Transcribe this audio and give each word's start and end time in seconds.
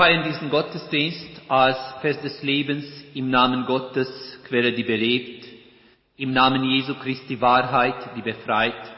feiern 0.00 0.24
diesen 0.24 0.48
Gottesdienst 0.48 1.42
als 1.48 1.76
Fest 2.00 2.24
des 2.24 2.42
Lebens 2.42 2.86
im 3.12 3.28
Namen 3.28 3.66
Gottes, 3.66 4.08
Quelle, 4.48 4.72
die 4.72 4.82
belebt, 4.82 5.46
im 6.16 6.32
Namen 6.32 6.64
Jesu 6.64 6.94
Christi 6.94 7.38
Wahrheit, 7.38 8.16
die 8.16 8.22
befreit 8.22 8.96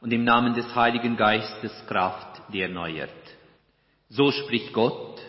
und 0.00 0.12
im 0.12 0.22
Namen 0.22 0.54
des 0.54 0.72
Heiligen 0.76 1.16
Geistes 1.16 1.72
Kraft, 1.88 2.40
die 2.52 2.60
erneuert. 2.60 3.10
So 4.08 4.30
spricht 4.30 4.72
Gott, 4.72 5.20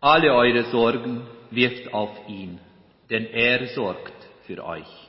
alle 0.00 0.34
eure 0.34 0.64
Sorgen 0.64 1.22
wirft 1.52 1.94
auf 1.94 2.28
ihn, 2.28 2.58
denn 3.08 3.26
er 3.26 3.68
sorgt 3.68 4.16
für 4.48 4.64
euch. 4.64 5.08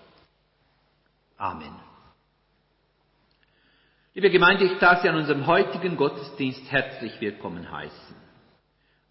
Amen. 1.36 1.74
Liebe 4.14 4.30
Gemeinde, 4.30 4.66
ich 4.66 4.78
darf 4.78 5.02
Sie 5.02 5.10
an 5.10 5.16
unserem 5.16 5.48
heutigen 5.48 5.98
Gottesdienst 5.98 6.72
herzlich 6.72 7.20
willkommen 7.20 7.72
heißen. 7.72 8.27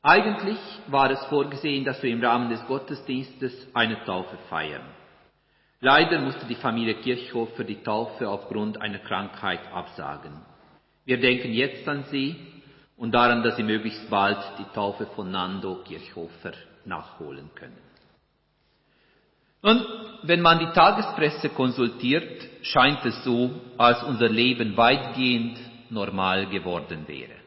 Eigentlich 0.08 0.60
war 0.86 1.10
es 1.10 1.24
vorgesehen, 1.24 1.84
dass 1.84 2.00
wir 2.00 2.12
im 2.12 2.22
Rahmen 2.22 2.48
des 2.48 2.64
Gottesdienstes 2.66 3.52
eine 3.74 4.04
Taufe 4.04 4.38
feiern. 4.48 4.86
Leider 5.80 6.20
musste 6.20 6.46
die 6.46 6.54
Familie 6.54 6.94
Kirchhofer 6.94 7.64
die 7.64 7.82
Taufe 7.82 8.28
aufgrund 8.28 8.80
einer 8.80 9.00
Krankheit 9.00 9.58
absagen. 9.72 10.30
Wir 11.04 11.18
denken 11.18 11.52
jetzt 11.52 11.88
an 11.88 12.04
sie 12.04 12.36
und 12.96 13.16
daran, 13.16 13.42
dass 13.42 13.56
sie 13.56 13.64
möglichst 13.64 14.08
bald 14.08 14.38
die 14.60 14.72
Taufe 14.72 15.06
von 15.06 15.28
Nando 15.32 15.82
Kirchhofer 15.82 16.52
nachholen 16.84 17.50
können. 17.56 17.82
Nun, 19.60 19.84
wenn 20.22 20.40
man 20.40 20.60
die 20.60 20.72
Tagespresse 20.72 21.48
konsultiert, 21.48 22.46
scheint 22.62 23.04
es 23.04 23.24
so, 23.24 23.50
als 23.76 24.04
unser 24.04 24.28
Leben 24.28 24.76
weitgehend 24.76 25.58
normal 25.90 26.46
geworden 26.46 27.08
wäre. 27.08 27.45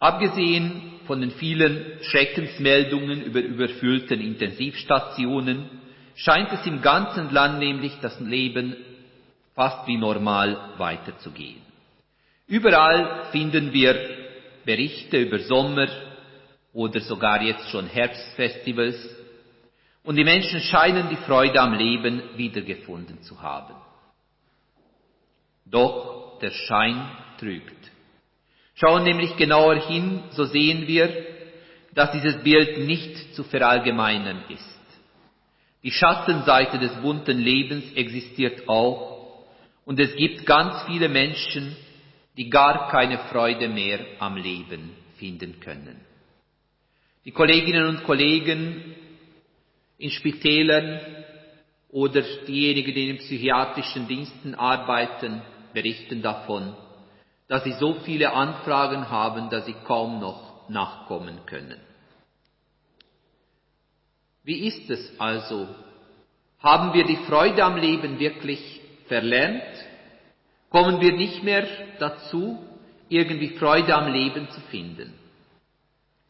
Abgesehen 0.00 1.00
von 1.06 1.20
den 1.20 1.30
vielen 1.32 2.02
Schreckensmeldungen 2.02 3.22
über 3.22 3.40
überfüllten 3.40 4.20
Intensivstationen 4.20 5.68
scheint 6.14 6.50
es 6.52 6.66
im 6.66 6.80
ganzen 6.80 7.30
Land 7.30 7.58
nämlich 7.58 7.92
das 8.00 8.18
Leben 8.18 8.76
fast 9.54 9.86
wie 9.86 9.98
normal 9.98 10.74
weiterzugehen. 10.78 11.60
Überall 12.46 13.26
finden 13.30 13.74
wir 13.74 13.94
Berichte 14.64 15.18
über 15.18 15.38
Sommer 15.40 15.88
oder 16.72 17.00
sogar 17.00 17.42
jetzt 17.42 17.68
schon 17.68 17.86
Herbstfestivals 17.86 18.96
und 20.02 20.16
die 20.16 20.24
Menschen 20.24 20.60
scheinen 20.60 21.10
die 21.10 21.16
Freude 21.16 21.60
am 21.60 21.74
Leben 21.74 22.22
wiedergefunden 22.36 23.20
zu 23.22 23.42
haben. 23.42 23.74
Doch 25.66 26.38
der 26.40 26.52
Schein 26.52 27.06
trügt. 27.38 27.89
Schauen 28.80 29.04
nämlich 29.04 29.36
genauer 29.36 29.76
hin, 29.88 30.22
so 30.30 30.44
sehen 30.44 30.86
wir, 30.86 31.26
dass 31.94 32.12
dieses 32.12 32.42
Bild 32.42 32.78
nicht 32.86 33.34
zu 33.34 33.44
verallgemeinern 33.44 34.44
ist. 34.48 34.80
Die 35.82 35.90
Schattenseite 35.90 36.78
des 36.78 36.92
bunten 37.02 37.38
Lebens 37.38 37.92
existiert 37.94 38.66
auch 38.68 39.44
und 39.84 40.00
es 40.00 40.14
gibt 40.16 40.46
ganz 40.46 40.82
viele 40.86 41.10
Menschen, 41.10 41.76
die 42.38 42.48
gar 42.48 42.88
keine 42.88 43.18
Freude 43.30 43.68
mehr 43.68 43.98
am 44.18 44.36
Leben 44.36 44.92
finden 45.18 45.60
können. 45.60 46.00
Die 47.26 47.32
Kolleginnen 47.32 47.86
und 47.86 48.04
Kollegen 48.04 48.94
in 49.98 50.10
Spitälern 50.10 51.00
oder 51.90 52.22
diejenigen, 52.46 52.94
die 52.94 53.10
in 53.10 53.18
psychiatrischen 53.18 54.08
Diensten 54.08 54.54
arbeiten, 54.54 55.42
berichten 55.74 56.22
davon, 56.22 56.74
dass 57.50 57.64
sie 57.64 57.72
so 57.72 57.94
viele 58.04 58.32
Anfragen 58.32 59.10
haben, 59.10 59.50
dass 59.50 59.66
sie 59.66 59.74
kaum 59.84 60.20
noch 60.20 60.68
nachkommen 60.68 61.46
können. 61.46 61.80
Wie 64.44 64.68
ist 64.68 64.88
es 64.88 65.18
also? 65.18 65.66
Haben 66.60 66.92
wir 66.92 67.04
die 67.04 67.16
Freude 67.26 67.64
am 67.64 67.76
Leben 67.76 68.20
wirklich 68.20 68.80
verlernt? 69.08 69.64
Kommen 70.70 71.00
wir 71.00 71.12
nicht 71.12 71.42
mehr 71.42 71.66
dazu, 71.98 72.56
irgendwie 73.08 73.58
Freude 73.58 73.96
am 73.96 74.12
Leben 74.12 74.48
zu 74.50 74.60
finden? 74.70 75.12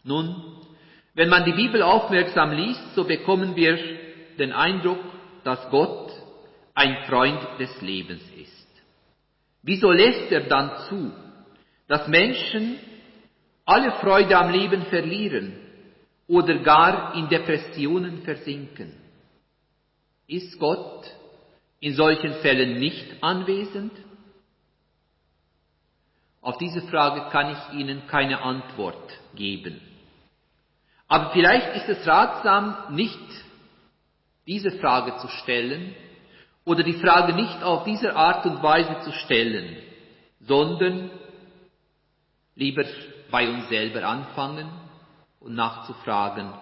Nun, 0.03 0.57
wenn 1.13 1.29
man 1.29 1.45
die 1.45 1.53
Bibel 1.53 1.83
aufmerksam 1.83 2.53
liest, 2.53 2.95
so 2.95 3.05
bekommen 3.05 3.55
wir 3.57 3.79
den 4.39 4.53
Eindruck, 4.53 5.05
dass 5.45 5.69
Gott 5.69 6.13
ein 6.75 7.05
Freund 7.07 7.47
des 7.59 7.79
Lebens 7.83 8.23
ist. 8.39 8.60
Wieso 9.63 9.91
lässt 9.91 10.33
er 10.33 10.49
dann 10.49 10.89
zu, 10.89 11.13
dass 11.87 12.09
Menschen 12.09 12.79
alle 13.65 13.93
Freude 14.01 14.37
am 14.37 14.51
Leben 14.51 14.87
verlieren 14.87 15.55
oder 16.27 16.59
gar 16.61 17.15
in 17.15 17.29
Depressionen 17.29 18.23
versinken? 18.23 18.95
Ist 20.27 20.59
Gott 20.59 21.07
in 21.81 21.95
solchen 21.95 22.35
Fällen 22.35 22.79
nicht 22.79 23.23
anwesend? 23.23 23.93
Auf 26.41 26.57
diese 26.57 26.81
Frage 26.83 27.31
kann 27.31 27.51
ich 27.53 27.79
Ihnen 27.79 28.07
keine 28.07 28.41
Antwort 28.41 29.19
geben. 29.35 29.81
Aber 31.07 31.31
vielleicht 31.31 31.77
ist 31.77 31.89
es 31.89 32.07
ratsam, 32.07 32.95
nicht 32.95 33.19
diese 34.47 34.71
Frage 34.79 35.17
zu 35.19 35.29
stellen 35.29 35.95
oder 36.71 36.85
die 36.85 37.01
Frage 37.05 37.33
nicht 37.33 37.65
auf 37.65 37.83
diese 37.83 38.15
Art 38.15 38.47
und 38.47 38.63
Weise 38.63 39.01
zu 39.03 39.11
stellen, 39.25 39.77
sondern 40.39 41.11
lieber 42.55 42.85
bei 43.29 43.49
uns 43.51 43.69
selber 43.69 44.05
anfangen 44.07 44.71
und 45.41 45.57
nachzufragen, 45.57 46.53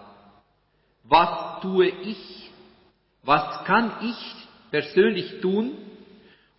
was 1.04 1.60
tue 1.60 1.88
ich, 1.88 2.50
was 3.22 3.64
kann 3.64 3.92
ich 4.00 4.16
persönlich 4.70 5.42
tun, 5.42 5.76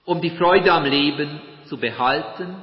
um 0.05 0.21
die 0.21 0.37
Freude 0.37 0.71
am 0.71 0.85
Leben 0.85 1.41
zu 1.65 1.77
behalten 1.77 2.55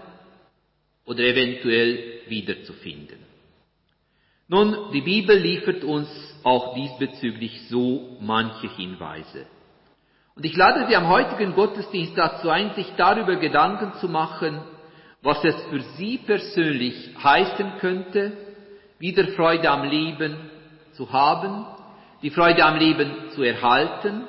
oder 1.04 1.18
eventuell 1.18 2.20
wiederzufinden. 2.28 3.18
Nun, 4.46 4.92
die 4.92 5.00
Bibel 5.00 5.36
liefert 5.36 5.82
uns 5.82 6.08
auch 6.44 6.74
diesbezüglich 6.74 7.68
so 7.68 8.18
manche 8.20 8.68
Hinweise. 8.76 9.46
Und 10.36 10.44
ich 10.44 10.54
lade 10.54 10.86
Sie 10.86 10.94
am 10.94 11.08
heutigen 11.08 11.54
Gottesdienst 11.54 12.12
dazu 12.16 12.50
ein, 12.50 12.74
sich 12.74 12.92
darüber 12.98 13.36
Gedanken 13.36 13.94
zu 14.00 14.08
machen, 14.08 14.60
was 15.22 15.42
es 15.42 15.56
für 15.70 15.80
Sie 15.96 16.18
persönlich 16.18 16.94
heißen 17.24 17.78
könnte, 17.80 18.32
wieder 18.98 19.28
Freude 19.28 19.70
am 19.70 19.88
Leben 19.88 20.36
zu 20.92 21.10
haben, 21.10 21.64
die 22.22 22.28
Freude 22.28 22.64
am 22.66 22.76
Leben 22.76 23.30
zu 23.30 23.42
erhalten. 23.42 24.24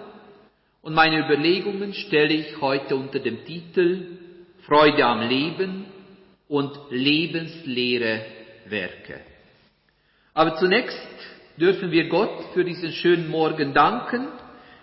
Und 0.81 0.93
meine 0.93 1.25
Überlegungen 1.25 1.93
stelle 1.93 2.33
ich 2.33 2.61
heute 2.61 2.95
unter 2.95 3.19
dem 3.19 3.43
Titel 3.43 4.17
Freude 4.65 5.05
am 5.05 5.27
Leben 5.27 5.87
und 6.47 6.71
lebensleere 6.89 8.21
Werke. 8.65 9.19
Aber 10.33 10.55
zunächst 10.55 10.97
dürfen 11.57 11.91
wir 11.91 12.07
Gott 12.07 12.45
für 12.53 12.63
diesen 12.63 12.93
schönen 12.93 13.29
Morgen 13.29 13.73
danken 13.73 14.29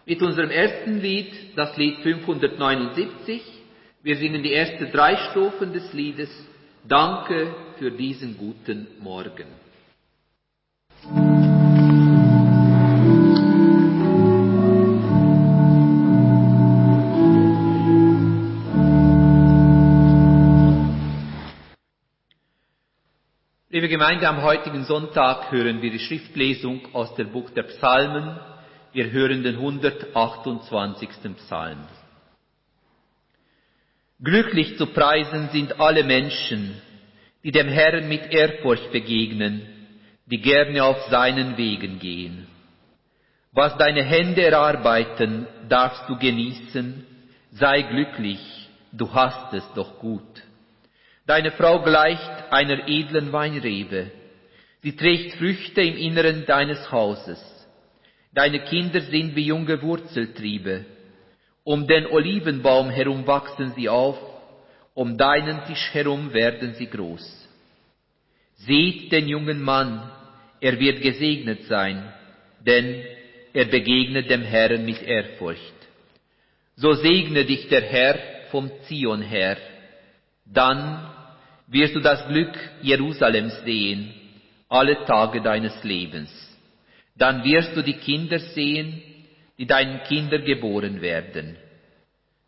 mit 0.07 0.23
unserem 0.23 0.51
ersten 0.51 1.01
Lied, 1.01 1.57
das 1.57 1.77
Lied 1.77 1.99
579. 2.01 3.43
Wir 4.03 4.17
singen 4.17 4.43
die 4.43 4.53
ersten 4.53 4.91
drei 4.93 5.17
Strophen 5.31 5.73
des 5.73 5.93
Liedes. 5.93 6.29
Danke 6.87 7.55
für 7.79 7.91
diesen 7.91 8.37
guten 8.37 8.87
Morgen. 9.01 9.47
Liebe 23.71 23.89
Gemeinde, 23.89 24.29
am 24.29 24.43
heutigen 24.43 24.85
Sonntag 24.85 25.51
hören 25.51 25.83
wir 25.83 25.91
die 25.91 25.99
Schriftlesung 25.99 26.83
aus 26.93 27.15
der 27.17 27.25
Buch 27.25 27.51
der 27.51 27.65
Psalmen. 27.65 28.39
Wir 28.95 29.11
hören 29.11 29.43
den 29.43 29.57
128. 29.57 31.09
Psalm. 31.39 31.81
Glücklich 34.23 34.79
zu 34.79 34.87
preisen 34.87 35.49
sind 35.51 35.81
alle 35.81 36.05
Menschen, 36.05 36.81
die 37.43 37.51
dem 37.51 37.67
Herrn 37.67 38.09
mit 38.09 38.33
Ehrfurcht 38.33 38.93
begegnen, 38.93 39.63
die 40.27 40.41
gerne 40.41 40.85
auf 40.85 40.97
seinen 41.11 41.57
Wegen 41.57 41.99
gehen. 41.99 42.47
Was 43.51 43.77
deine 43.79 44.05
Hände 44.05 44.43
erarbeiten, 44.43 45.49
darfst 45.69 46.09
du 46.09 46.17
genießen, 46.17 47.05
sei 47.51 47.83
glücklich, 47.83 48.69
du 48.93 49.13
hast 49.13 49.53
es 49.55 49.65
doch 49.75 49.99
gut. 49.99 50.45
Deine 51.27 51.51
Frau 51.51 51.83
gleicht 51.83 52.53
einer 52.53 52.87
edlen 52.87 53.33
Weinrebe. 53.33 54.13
Sie 54.83 54.95
trägt 54.95 55.35
Früchte 55.35 55.81
im 55.81 55.97
Inneren 55.97 56.47
deines 56.47 56.93
Hauses. 56.93 57.54
Deine 58.35 58.65
Kinder 58.65 59.01
sind 59.01 59.37
wie 59.37 59.47
junge 59.47 59.81
Wurzeltriebe. 59.81 60.85
Um 61.63 61.87
den 61.87 62.07
Olivenbaum 62.07 62.91
herum 62.91 63.27
wachsen 63.29 63.73
sie 63.77 63.89
auf, 63.89 64.19
um 64.93 65.17
deinen 65.17 65.65
Tisch 65.67 65.91
herum 65.93 66.35
werden 66.35 66.75
sie 66.75 66.89
groß. 66.89 67.49
Seht 68.57 69.13
den 69.13 69.29
jungen 69.29 69.63
Mann, 69.63 70.11
er 70.61 70.79
wird 70.81 71.01
gesegnet 71.01 71.63
sein, 71.65 72.13
denn 72.67 73.05
er 73.53 73.67
begegnet 73.67 74.29
dem 74.29 74.43
Herrn 74.43 74.85
mit 74.85 75.01
Ehrfurcht. 75.03 75.75
So 76.75 76.93
segne 76.95 77.45
dich 77.45 77.69
der 77.69 77.83
Herr 77.83 78.19
vom 78.51 78.69
Zion 78.89 79.23
her, 79.23 79.57
dann 80.45 81.09
wirst 81.69 81.95
du 81.95 82.01
das 82.01 82.27
Glück 82.27 82.53
Jerusalems 82.83 83.63
sehen, 83.65 84.13
alle 84.69 85.05
Tage 85.05 85.41
deines 85.41 85.85
Lebens. 85.85 86.54
Dann 87.17 87.45
wirst 87.45 87.77
du 87.77 87.83
die 87.83 87.99
Kinder 87.99 88.39
sehen, 88.39 89.03
die 89.59 89.67
deinen 89.67 90.03
Kindern 90.05 90.45
geboren 90.45 91.01
werden. 91.01 91.57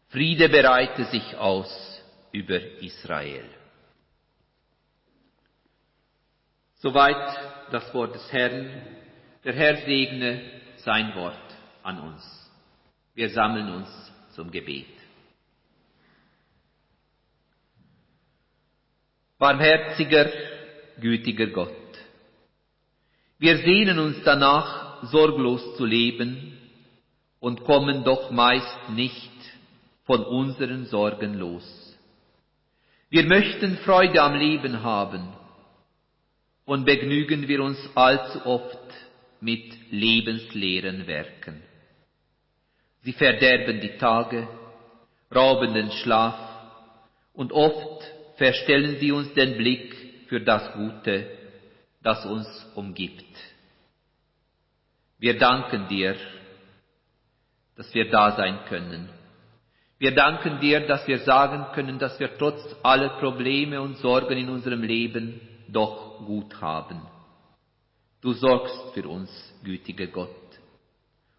Friede 0.09 0.49
bereite 0.49 1.05
sich 1.05 1.37
aus 1.37 2.03
über 2.33 2.61
Israel. 2.81 3.45
Soweit 6.77 7.71
das 7.71 7.93
Wort 7.95 8.15
des 8.15 8.33
Herrn. 8.33 8.71
Der 9.45 9.55
Herr 9.55 9.77
segne 9.77 10.43
sein 10.79 11.15
Wort 11.15 11.57
an 11.83 12.01
uns. 12.01 12.51
Wir 13.15 13.31
sammeln 13.31 13.69
uns 13.71 14.13
zum 14.35 14.51
Gebet. 14.51 14.87
Barmherziger, 19.39 20.31
gütiger 21.01 21.49
Gott, 21.49 21.86
wir 23.39 23.59
sehnen 23.59 23.99
uns 23.99 24.17
danach, 24.25 25.03
sorglos 25.05 25.77
zu 25.77 25.85
leben 25.85 26.59
und 27.39 27.65
kommen 27.65 28.03
doch 28.05 28.31
meist 28.31 28.91
nicht 28.91 29.31
von 30.05 30.25
unseren 30.25 30.87
Sorgen 30.87 31.35
los. 31.35 31.65
Wir 33.11 33.25
möchten 33.25 33.77
Freude 33.79 34.23
am 34.23 34.35
Leben 34.35 34.83
haben 34.83 35.29
und 36.65 36.85
begnügen 36.85 37.47
wir 37.47 37.63
uns 37.63 37.79
allzu 37.95 38.45
oft 38.47 38.79
mit 39.41 39.93
lebensleeren 39.93 41.07
Werken. 41.07 41.63
Sie 43.03 43.13
verderben 43.13 43.81
die 43.81 43.97
Tage, 43.99 44.49
rauben 45.33 45.75
den 45.75 45.91
Schlaf 45.93 46.37
und 47.35 47.53
oft 47.53 48.03
verstellen 48.37 48.97
sie 48.99 49.13
uns 49.13 49.33
den 49.35 49.57
Blick 49.57 49.95
für 50.29 50.41
das 50.41 50.73
Gute, 50.73 51.29
das 52.07 52.25
uns 52.25 52.47
umgibt. 52.77 53.27
Wir 55.19 55.37
danken 55.39 55.89
dir, 55.89 56.15
dass 57.75 57.93
wir 57.95 58.09
da 58.09 58.37
sein 58.37 58.61
können. 58.69 59.09
Wir 59.99 60.15
danken 60.15 60.61
dir, 60.61 60.87
dass 60.87 61.09
wir 61.09 61.19
sagen 61.19 61.67
können, 61.75 61.99
dass 61.99 62.21
wir 62.21 62.39
trotz 62.39 62.63
aller 62.85 63.19
Probleme 63.19 63.81
und 63.81 63.97
Sorgen 63.97 64.39
in 64.39 64.49
unserem 64.51 64.85
Leben 64.85 65.41
doch 65.67 66.25
gut 66.25 66.61
haben. 66.61 67.01
Du 68.21 68.35
sorgst 68.35 68.95
für 68.95 69.09
uns, 69.09 69.29
gütiger 69.65 70.07
Gott. 70.07 70.31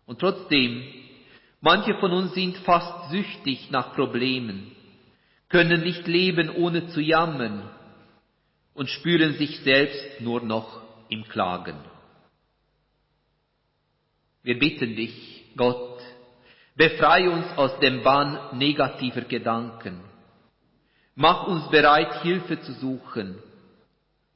Und 0.06 0.20
trotzdem, 0.20 0.84
manche 1.62 1.96
von 1.96 2.12
uns 2.12 2.34
sind 2.34 2.58
fast 2.58 3.12
süchtig 3.12 3.72
nach 3.72 3.96
Problemen, 3.96 4.76
können 5.48 5.80
nicht 5.80 6.06
leben 6.08 6.50
ohne 6.50 6.90
zu 6.90 7.00
jammern 7.00 7.70
und 8.78 8.92
spüren 8.92 9.34
sich 9.34 9.60
selbst 9.62 10.22
nur 10.22 10.42
noch 10.42 10.82
im 11.10 11.24
Klagen. 11.24 11.78
Wir 14.44 14.60
bitten 14.60 14.96
dich, 14.96 15.46
Gott, 15.58 16.00
befreie 16.76 17.32
uns 17.32 17.58
aus 17.58 17.80
dem 17.80 18.04
Bann 18.04 18.56
negativer 18.60 19.22
Gedanken. 19.22 20.00
Mach 21.16 21.48
uns 21.48 21.68
bereit, 21.72 22.22
Hilfe 22.22 22.62
zu 22.62 22.74
suchen 22.74 23.42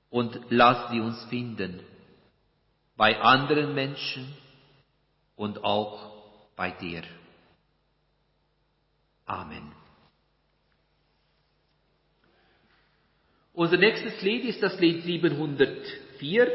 und 0.09 0.39
lass 0.49 0.89
sie 0.89 1.01
uns 1.01 1.23
finden. 1.25 1.79
Bei 2.97 3.21
anderen 3.21 3.75
Menschen 3.75 4.35
und 5.35 5.63
auch 5.63 6.55
bei 6.55 6.71
dir. 6.71 7.03
Amen. 9.27 9.80
Unser 13.61 13.77
nächstes 13.77 14.19
Lied 14.23 14.45
ist 14.45 14.63
das 14.63 14.79
Lied 14.79 15.03
704, 15.03 16.47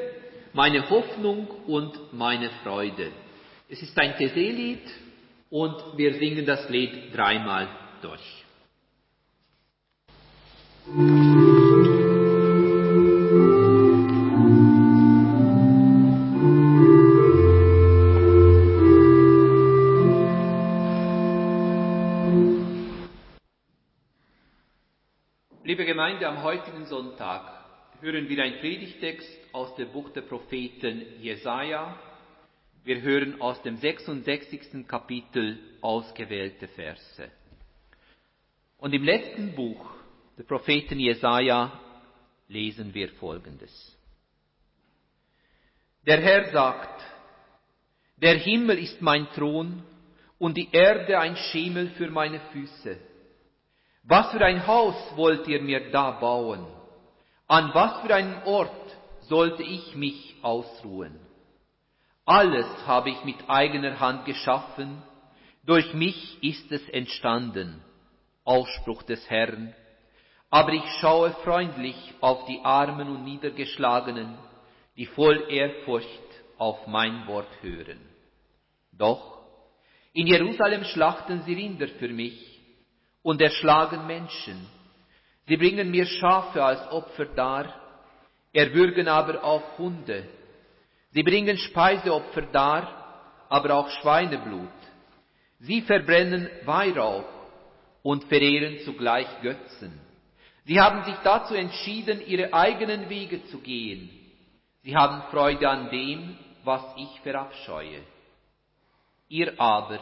Meine 0.52 0.90
Hoffnung 0.90 1.46
und 1.68 2.12
meine 2.12 2.50
Freude. 2.64 3.12
Es 3.68 3.80
ist 3.80 3.96
ein 3.96 4.16
TC-Lied 4.16 4.82
und 5.48 5.96
wir 5.96 6.14
singen 6.14 6.44
das 6.44 6.68
Lied 6.68 7.14
dreimal 7.14 7.68
durch. 8.02 8.44
Gemeinde, 26.06 26.28
am 26.28 26.44
heutigen 26.44 26.86
Sonntag 26.86 27.64
hören 28.00 28.28
wir 28.28 28.40
einen 28.40 28.60
Predigtext 28.60 29.28
aus 29.52 29.74
dem 29.74 29.90
Buch 29.90 30.08
der 30.10 30.20
Propheten 30.20 31.04
Jesaja. 31.20 31.98
Wir 32.84 33.00
hören 33.00 33.40
aus 33.40 33.60
dem 33.62 33.76
66. 33.76 34.86
Kapitel 34.86 35.58
ausgewählte 35.80 36.68
Verse. 36.68 37.28
Und 38.78 38.94
im 38.94 39.02
letzten 39.02 39.56
Buch 39.56 39.84
der 40.38 40.44
Propheten 40.44 41.00
Jesaja 41.00 41.72
lesen 42.46 42.94
wir 42.94 43.08
Folgendes. 43.14 43.98
Der 46.06 46.20
Herr 46.20 46.52
sagt, 46.52 47.04
der 48.18 48.36
Himmel 48.36 48.78
ist 48.78 49.02
mein 49.02 49.26
Thron 49.30 49.82
und 50.38 50.56
die 50.56 50.68
Erde 50.70 51.18
ein 51.18 51.34
Schemel 51.34 51.88
für 51.96 52.12
meine 52.12 52.38
Füße. 52.52 52.96
Was 54.08 54.30
für 54.30 54.44
ein 54.44 54.66
Haus 54.66 54.94
wollt 55.16 55.48
ihr 55.48 55.60
mir 55.60 55.90
da 55.90 56.12
bauen? 56.12 56.64
An 57.48 57.70
was 57.74 58.00
für 58.02 58.14
einem 58.14 58.40
Ort 58.44 58.96
sollte 59.22 59.64
ich 59.64 59.96
mich 59.96 60.36
ausruhen? 60.42 61.18
Alles 62.24 62.66
habe 62.86 63.10
ich 63.10 63.24
mit 63.24 63.36
eigener 63.48 63.98
Hand 63.98 64.24
geschaffen, 64.24 65.02
durch 65.64 65.92
mich 65.94 66.40
ist 66.42 66.70
es 66.70 66.88
entstanden, 66.90 67.82
Ausspruch 68.44 69.02
des 69.02 69.28
Herrn. 69.28 69.74
Aber 70.50 70.72
ich 70.72 70.86
schaue 71.00 71.30
freundlich 71.42 71.96
auf 72.20 72.46
die 72.46 72.60
Armen 72.62 73.08
und 73.08 73.24
Niedergeschlagenen, 73.24 74.38
die 74.96 75.06
voll 75.06 75.50
Ehrfurcht 75.50 76.06
auf 76.58 76.86
mein 76.86 77.26
Wort 77.26 77.50
hören. 77.60 78.00
Doch 78.92 79.40
in 80.12 80.28
Jerusalem 80.28 80.84
schlachten 80.84 81.42
sie 81.42 81.54
Rinder 81.54 81.88
für 81.88 82.08
mich, 82.08 82.55
und 83.26 83.40
erschlagen 83.40 84.06
Menschen. 84.06 84.68
Sie 85.48 85.56
bringen 85.56 85.90
mir 85.90 86.06
Schafe 86.06 86.62
als 86.62 86.80
Opfer 86.92 87.24
dar, 87.24 87.64
erwürgen 88.52 89.08
aber 89.08 89.42
auch 89.42 89.78
Hunde. 89.78 90.28
Sie 91.10 91.24
bringen 91.24 91.58
Speiseopfer 91.58 92.42
dar, 92.42 93.44
aber 93.48 93.74
auch 93.74 93.90
Schweineblut. 93.98 94.78
Sie 95.58 95.82
verbrennen 95.82 96.48
Weihrauch 96.66 97.24
und 98.04 98.22
verehren 98.26 98.78
zugleich 98.84 99.26
Götzen. 99.42 100.00
Sie 100.64 100.80
haben 100.80 101.02
sich 101.02 101.16
dazu 101.24 101.54
entschieden, 101.54 102.24
ihre 102.24 102.54
eigenen 102.54 103.08
Wege 103.08 103.44
zu 103.46 103.58
gehen. 103.58 104.08
Sie 104.84 104.94
haben 104.94 105.28
Freude 105.32 105.68
an 105.68 105.90
dem, 105.90 106.38
was 106.62 106.84
ich 106.96 107.20
verabscheue. 107.22 108.02
Ihr 109.28 109.60
aber, 109.60 109.98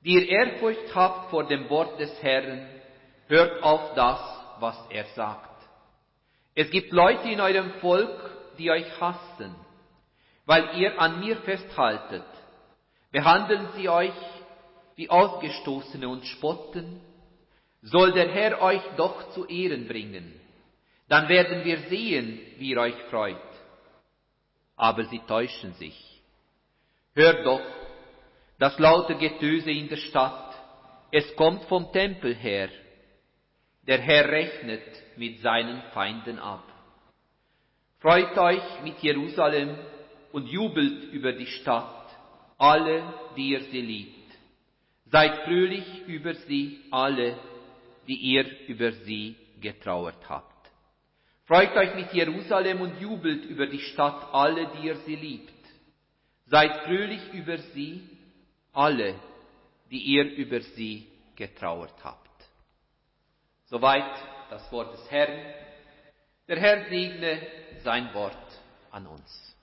die 0.00 0.14
ihr 0.14 0.28
Ehrfurcht 0.28 0.94
habt 0.94 1.30
vor 1.30 1.44
dem 1.44 1.68
Wort 1.70 1.98
des 1.98 2.22
Herrn, 2.22 2.68
hört 3.26 3.62
auf 3.62 3.94
das, 3.94 4.20
was 4.60 4.76
er 4.90 5.04
sagt. 5.14 5.48
Es 6.54 6.70
gibt 6.70 6.92
Leute 6.92 7.28
in 7.28 7.40
eurem 7.40 7.72
Volk, 7.80 8.56
die 8.58 8.70
euch 8.70 9.00
hassen, 9.00 9.54
weil 10.46 10.76
ihr 10.76 11.00
an 11.00 11.20
mir 11.20 11.36
festhaltet. 11.38 12.24
Behandeln 13.10 13.68
sie 13.76 13.88
euch 13.88 14.12
wie 14.96 15.08
Ausgestoßene 15.08 16.08
und 16.08 16.26
spotten, 16.26 17.00
soll 17.82 18.12
der 18.12 18.28
Herr 18.28 18.60
euch 18.60 18.82
doch 18.96 19.30
zu 19.30 19.46
Ehren 19.46 19.86
bringen. 19.86 20.38
Dann 21.08 21.28
werden 21.28 21.64
wir 21.64 21.78
sehen, 21.88 22.40
wie 22.58 22.70
ihr 22.70 22.80
euch 22.80 22.96
freut. 23.10 23.36
Aber 24.76 25.04
sie 25.04 25.20
täuschen 25.20 25.74
sich. 25.74 26.22
Hört 27.14 27.46
doch, 27.46 27.62
das 28.58 28.78
laute 28.78 29.14
Getöse 29.16 29.70
in 29.70 29.88
der 29.88 29.96
Stadt. 29.96 30.54
Es 31.10 31.34
kommt 31.36 31.64
vom 31.64 31.90
Tempel 31.92 32.34
her. 32.34 32.68
Der 33.86 34.00
Herr 34.00 34.28
rechnet 34.28 34.82
mit 35.16 35.40
seinen 35.40 35.82
Feinden 35.94 36.38
ab. 36.38 36.64
Freut 38.00 38.36
euch 38.36 38.82
mit 38.84 38.98
Jerusalem 39.00 39.76
und 40.32 40.46
jubelt 40.46 41.12
über 41.12 41.32
die 41.32 41.46
Stadt, 41.46 42.06
alle, 42.58 43.02
die 43.36 43.50
ihr 43.50 43.62
sie 43.62 43.80
liebt. 43.80 44.14
Seid 45.06 45.44
fröhlich 45.44 46.06
über 46.06 46.34
sie 46.34 46.80
alle, 46.90 47.38
die 48.06 48.16
ihr 48.16 48.44
über 48.68 48.92
sie 48.92 49.36
getrauert 49.60 50.28
habt. 50.28 50.70
Freut 51.46 51.74
euch 51.76 51.94
mit 51.94 52.12
Jerusalem 52.12 52.82
und 52.82 53.00
jubelt 53.00 53.44
über 53.46 53.66
die 53.66 53.78
Stadt 53.78 54.34
alle, 54.34 54.70
die 54.76 54.86
ihr 54.86 54.96
sie 54.96 55.16
liebt. 55.16 55.54
Seid 56.46 56.84
fröhlich 56.84 57.32
über 57.32 57.56
sie, 57.58 58.02
alle, 58.78 59.14
die 59.90 59.98
ihr 59.98 60.24
über 60.36 60.60
sie 60.60 61.06
getrauert 61.34 61.94
habt. 62.04 62.28
Soweit 63.66 64.14
das 64.50 64.70
Wort 64.70 64.94
des 64.94 65.10
Herrn. 65.10 65.54
Der 66.46 66.60
Herr 66.60 66.88
segne 66.88 67.42
sein 67.82 68.14
Wort 68.14 68.60
an 68.90 69.06
uns. 69.06 69.56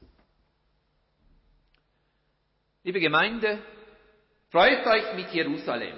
Liebe 2.84 3.00
Gemeinde, 3.00 3.60
freut 4.50 4.86
euch 4.86 5.16
mit 5.16 5.34
Jerusalem. 5.34 5.98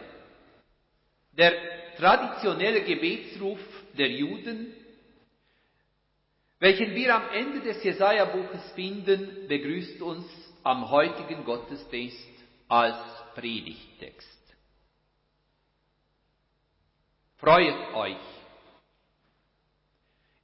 Der 1.31 1.95
traditionelle 1.97 2.83
Gebetsruf 2.83 3.59
der 3.97 4.09
Juden 4.09 4.73
welchen 6.59 6.95
wir 6.95 7.13
am 7.13 7.29
Ende 7.33 7.61
des 7.61 7.83
Jesaja-Buches 7.83 8.71
finden, 8.71 9.47
begrüßt 9.47 10.01
uns 10.01 10.25
am 10.63 10.89
heutigen 10.89 11.45
Gottesdienst 11.45 12.36
als 12.67 12.97
Predigtext. 13.35 14.27
Freut 17.37 17.93
euch. 17.95 18.17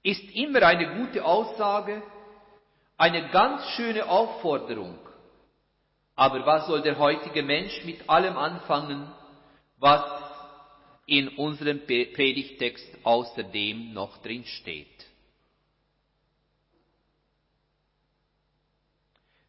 Ist 0.04 0.36
immer 0.36 0.62
eine 0.64 0.96
gute 1.00 1.24
Aussage, 1.24 2.04
eine 2.98 3.30
ganz 3.30 3.66
schöne 3.76 4.08
Aufforderung. 4.08 5.00
Aber 6.16 6.46
was 6.46 6.68
soll 6.68 6.82
der 6.82 7.00
heutige 7.00 7.42
Mensch 7.42 7.84
mit 7.86 8.08
allem 8.08 8.38
anfangen, 8.38 9.12
was 9.78 10.04
in 11.06 11.30
unserem 11.30 11.80
Predigtext 11.86 12.88
außerdem 13.04 13.94
noch 13.94 14.22
drin 14.22 14.46
steht? 14.46 14.88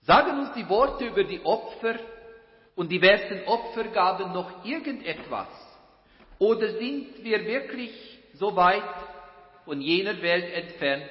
Sagen 0.03 0.39
uns 0.39 0.55
die 0.55 0.69
Worte 0.69 1.07
über 1.07 1.25
die 1.25 1.45
Opfer 1.45 1.99
und 2.77 2.91
diversen 2.91 3.45
Opfergaben 3.47 4.33
noch 4.33 4.65
irgendetwas? 4.65 5.49
Oder 6.39 6.73
sind 6.73 7.23
wir 7.23 7.45
wirklich 7.47 7.93
so 8.35 8.55
weit 8.57 8.83
von 9.65 9.81
jener 9.81 10.21
Welt 10.21 10.53
entfernt, 10.53 11.11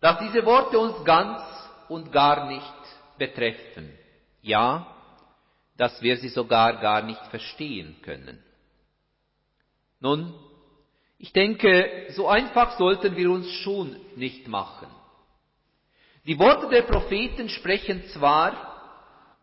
dass 0.00 0.18
diese 0.20 0.44
Worte 0.44 0.78
uns 0.78 1.04
ganz 1.04 1.42
und 1.88 2.10
gar 2.10 2.48
nicht 2.48 2.72
betreffen? 3.18 3.92
Ja, 4.42 4.86
dass 5.76 6.00
wir 6.02 6.16
sie 6.16 6.28
sogar 6.28 6.80
gar 6.80 7.02
nicht 7.02 7.20
verstehen 7.26 7.96
können. 8.02 8.42
Nun, 10.00 10.34
ich 11.18 11.32
denke, 11.32 12.08
so 12.10 12.28
einfach 12.28 12.76
sollten 12.76 13.16
wir 13.16 13.30
uns 13.30 13.50
schon 13.50 13.96
nicht 14.16 14.46
machen. 14.48 14.88
Die 16.26 16.38
Worte 16.38 16.68
der 16.68 16.82
Propheten 16.82 17.48
sprechen 17.48 18.04
zwar 18.08 18.73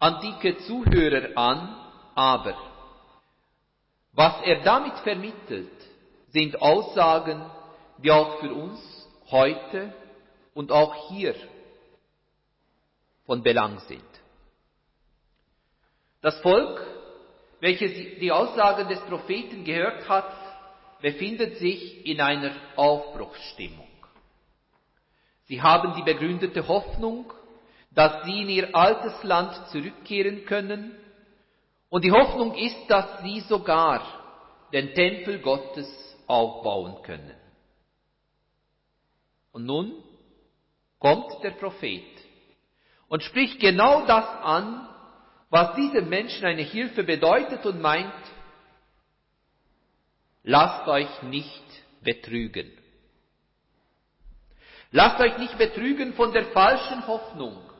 antike 0.02 0.58
Zuhörer 0.66 1.38
an, 1.38 1.76
aber 2.16 2.58
was 4.14 4.42
er 4.44 4.62
damit 4.64 4.98
vermittelt, 5.00 5.72
sind 6.30 6.62
Aussagen, 6.62 7.42
die 8.00 8.12
auch 8.12 8.40
für 8.40 8.54
uns 8.54 8.80
heute 9.30 9.94
und 10.54 10.72
auch 10.72 11.10
hier 11.10 11.36
von 13.26 13.44
Belang 13.44 13.80
sind. 13.82 14.04
Das 16.22 16.40
Volk, 16.42 16.82
welches 17.60 17.92
die 18.20 18.32
Aussagen 18.32 18.90
des 18.90 19.00
Propheten 19.02 19.64
gehört 19.64 20.10
hat, 20.10 20.34
befindet 21.02 21.58
sich 21.58 22.06
in 22.06 22.20
einer 22.20 22.52
Aufbruchsstimmung. 22.76 23.88
Sie 25.46 25.62
haben 25.62 25.94
die 25.96 26.04
begründete 26.04 26.68
Hoffnung, 26.68 27.32
dass 27.92 28.24
sie 28.24 28.42
in 28.42 28.50
ihr 28.50 28.76
altes 28.76 29.22
Land 29.24 29.68
zurückkehren 29.70 30.46
können. 30.46 30.96
Und 31.90 32.04
die 32.04 32.12
Hoffnung 32.12 32.56
ist, 32.56 32.88
dass 32.88 33.22
sie 33.22 33.42
sogar 33.42 34.02
den 34.72 34.94
Tempel 34.94 35.40
Gottes 35.40 35.88
aufbauen 36.26 37.04
können. 37.04 37.36
Und 39.52 39.66
nun 39.66 39.94
kommt 41.00 41.44
der 41.44 41.52
Prophet 41.52 42.06
und 43.10 43.24
spricht 43.24 43.60
genau 43.60 44.06
das 44.06 44.26
an, 44.42 44.88
was 45.50 45.76
diesem 45.76 46.08
Menschen 46.08 46.46
eine 46.46 46.62
Hilfe 46.62 47.04
bedeutet 47.04 47.66
und 47.66 47.82
meint, 47.82 48.14
lasst 50.44 50.88
euch 50.88 51.22
nicht 51.24 51.64
betrügen. 52.02 52.72
Lasst 54.92 55.20
euch 55.20 55.38
nicht 55.38 55.58
betrügen 55.58 56.14
von 56.14 56.32
der 56.32 56.46
falschen 56.48 57.06
Hoffnung, 57.08 57.71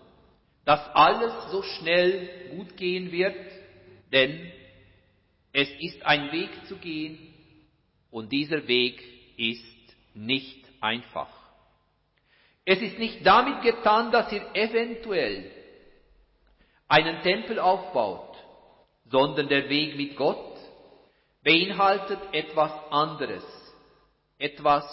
dass 0.66 0.88
alles 0.94 1.34
so 1.52 1.62
schnell 1.64 2.50
gut 2.52 2.78
gehen 2.78 3.12
wird, 3.12 3.36
denn 4.12 4.52
es 5.54 5.70
ist 5.80 6.06
ein 6.06 6.32
Weg 6.32 6.50
zu 6.68 6.78
gehen 6.78 7.34
und 8.10 8.32
dieser 8.32 8.68
Weg 8.68 9.02
ist 9.38 9.66
nicht 10.14 10.66
einfach. 10.80 11.30
Es 12.66 12.82
ist 12.82 13.00
nicht 13.00 13.26
damit 13.26 13.64
getan, 13.64 14.12
dass 14.12 14.32
ihr 14.32 14.46
eventuell 14.54 15.52
einen 16.88 17.22
Tempel 17.22 17.60
aufbaut, 17.60 18.38
sondern 19.06 19.48
der 19.48 19.68
Weg 19.70 19.96
mit 19.96 20.16
Gott 20.16 20.58
beinhaltet 21.44 22.20
etwas 22.34 22.72
anderes, 22.92 23.44
etwas, 24.38 24.86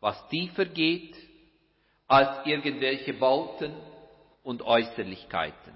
was 0.00 0.28
tiefer 0.28 0.66
geht 0.66 1.16
als 2.06 2.46
irgendwelche 2.46 3.14
Bauten 3.14 3.74
und 4.46 4.62
Äußerlichkeiten. 4.62 5.74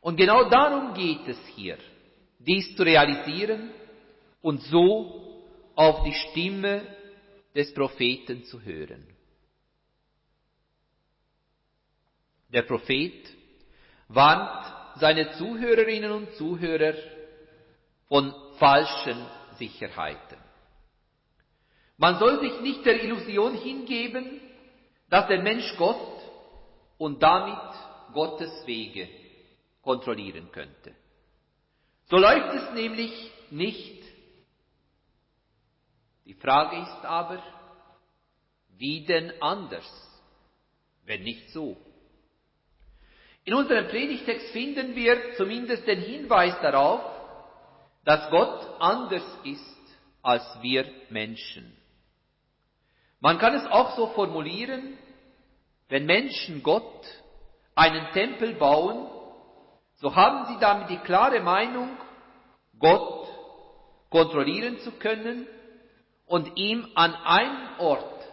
Und 0.00 0.16
genau 0.16 0.48
darum 0.48 0.94
geht 0.94 1.26
es 1.26 1.38
hier, 1.56 1.78
dies 2.38 2.76
zu 2.76 2.84
realisieren 2.84 3.72
und 4.40 4.62
so 4.62 5.42
auf 5.74 6.04
die 6.04 6.14
Stimme 6.14 6.86
des 7.52 7.74
Propheten 7.74 8.44
zu 8.44 8.62
hören. 8.62 9.04
Der 12.50 12.62
Prophet 12.62 13.28
warnt 14.06 15.00
seine 15.00 15.32
Zuhörerinnen 15.32 16.12
und 16.12 16.32
Zuhörer 16.34 16.94
von 18.06 18.32
falschen 18.58 19.26
Sicherheiten. 19.58 20.38
Man 21.96 22.16
soll 22.20 22.38
sich 22.38 22.60
nicht 22.60 22.86
der 22.86 23.02
Illusion 23.02 23.54
hingeben, 23.54 24.40
dass 25.08 25.26
der 25.26 25.42
Mensch 25.42 25.76
Gott 25.76 26.13
und 26.98 27.22
damit 27.22 27.58
Gottes 28.12 28.66
Wege 28.66 29.08
kontrollieren 29.82 30.50
könnte. 30.52 30.94
So 32.06 32.16
läuft 32.16 32.54
es 32.54 32.74
nämlich 32.74 33.30
nicht. 33.50 34.02
Die 36.24 36.34
Frage 36.34 36.78
ist 36.78 37.04
aber, 37.04 37.42
wie 38.76 39.04
denn 39.04 39.32
anders, 39.40 39.86
wenn 41.04 41.22
nicht 41.22 41.50
so? 41.50 41.76
In 43.44 43.54
unserem 43.54 43.88
Predigtext 43.88 44.50
finden 44.52 44.94
wir 44.94 45.34
zumindest 45.36 45.86
den 45.86 46.00
Hinweis 46.00 46.58
darauf, 46.62 47.02
dass 48.04 48.30
Gott 48.30 48.80
anders 48.80 49.24
ist 49.44 49.78
als 50.22 50.42
wir 50.62 50.90
Menschen. 51.10 51.76
Man 53.20 53.38
kann 53.38 53.54
es 53.54 53.66
auch 53.66 53.96
so 53.96 54.08
formulieren, 54.08 54.98
wenn 55.88 56.06
Menschen 56.06 56.62
Gott 56.62 57.04
einen 57.74 58.10
Tempel 58.12 58.54
bauen, 58.54 59.08
so 59.96 60.14
haben 60.14 60.46
sie 60.46 60.58
damit 60.60 60.90
die 60.90 60.98
klare 60.98 61.40
Meinung, 61.40 61.96
Gott 62.78 63.28
kontrollieren 64.10 64.78
zu 64.80 64.92
können 64.92 65.46
und 66.26 66.56
ihm 66.56 66.86
an 66.94 67.14
einen 67.14 67.78
Ort 67.78 68.24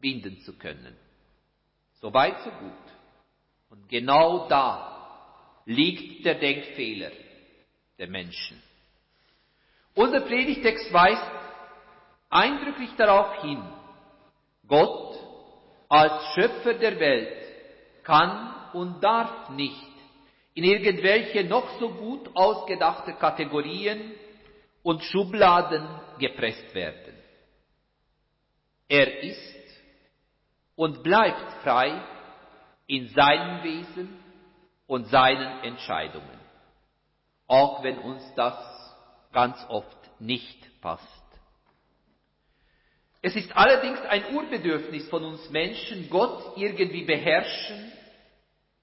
binden 0.00 0.40
zu 0.40 0.56
können. 0.58 0.96
So 2.00 2.12
weit, 2.12 2.40
so 2.42 2.50
gut. 2.50 2.72
Und 3.70 3.88
genau 3.88 4.48
da 4.48 4.90
liegt 5.66 6.24
der 6.24 6.36
Denkfehler 6.36 7.10
der 7.98 8.08
Menschen. 8.08 8.60
Unser 9.94 10.20
Predigtext 10.20 10.92
weist 10.92 11.30
eindrücklich 12.30 12.90
darauf 12.96 13.42
hin, 13.42 13.62
Gott 14.66 15.09
als 15.90 16.34
Schöpfer 16.34 16.74
der 16.74 16.98
Welt 17.00 17.36
kann 18.04 18.54
und 18.72 19.02
darf 19.02 19.50
nicht 19.50 19.90
in 20.54 20.64
irgendwelche 20.64 21.44
noch 21.44 21.68
so 21.80 21.90
gut 21.90 22.30
ausgedachte 22.34 23.14
Kategorien 23.14 24.14
und 24.82 25.02
Schubladen 25.02 25.86
gepresst 26.18 26.74
werden. 26.74 27.14
Er 28.88 29.22
ist 29.22 29.66
und 30.76 31.02
bleibt 31.02 31.62
frei 31.62 32.00
in 32.86 33.08
seinem 33.08 33.62
Wesen 33.62 34.18
und 34.86 35.06
seinen 35.08 35.64
Entscheidungen, 35.64 36.40
auch 37.46 37.82
wenn 37.82 37.98
uns 37.98 38.22
das 38.36 38.56
ganz 39.32 39.64
oft 39.68 40.20
nicht 40.20 40.80
passt. 40.80 41.19
Es 43.22 43.36
ist 43.36 43.54
allerdings 43.54 44.00
ein 44.00 44.34
Urbedürfnis 44.34 45.08
von 45.08 45.24
uns 45.24 45.50
Menschen, 45.50 46.08
Gott 46.08 46.56
irgendwie 46.56 47.04
beherrschen, 47.04 47.92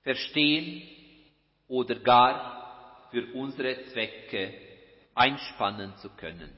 verstehen 0.04 0.84
oder 1.68 1.96
gar 1.96 3.08
für 3.12 3.34
unsere 3.34 3.84
Zwecke 3.86 4.54
einspannen 5.16 5.96
zu 5.98 6.10
können. 6.10 6.56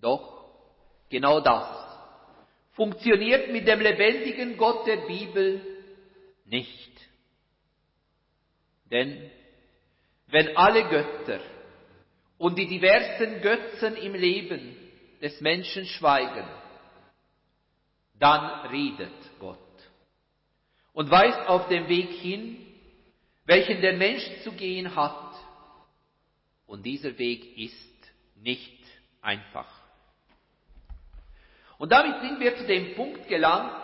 Doch 0.00 0.50
genau 1.08 1.40
das 1.40 1.86
funktioniert 2.72 3.50
mit 3.50 3.66
dem 3.66 3.80
lebendigen 3.80 4.58
Gott 4.58 4.86
der 4.86 5.06
Bibel 5.06 5.60
nicht. 6.44 6.92
Denn 8.90 9.30
wenn 10.28 10.54
alle 10.56 10.84
Götter 10.88 11.40
und 12.36 12.58
die 12.58 12.66
diversen 12.66 13.40
Götzen 13.40 13.96
im 13.96 14.14
Leben 14.14 14.76
des 15.20 15.40
Menschen 15.40 15.86
schweigen, 15.86 16.46
dann 18.18 18.66
redet 18.70 19.12
Gott 19.38 19.58
und 20.92 21.10
weist 21.10 21.46
auf 21.48 21.68
den 21.68 21.88
Weg 21.88 22.10
hin, 22.10 22.56
welchen 23.44 23.80
der 23.80 23.96
Mensch 23.96 24.24
zu 24.42 24.52
gehen 24.52 24.94
hat. 24.94 25.34
Und 26.66 26.84
dieser 26.84 27.16
Weg 27.18 27.56
ist 27.58 28.12
nicht 28.34 28.82
einfach. 29.20 29.68
Und 31.78 31.92
damit 31.92 32.20
sind 32.22 32.40
wir 32.40 32.56
zu 32.56 32.66
dem 32.66 32.94
Punkt 32.94 33.28
gelangt, 33.28 33.82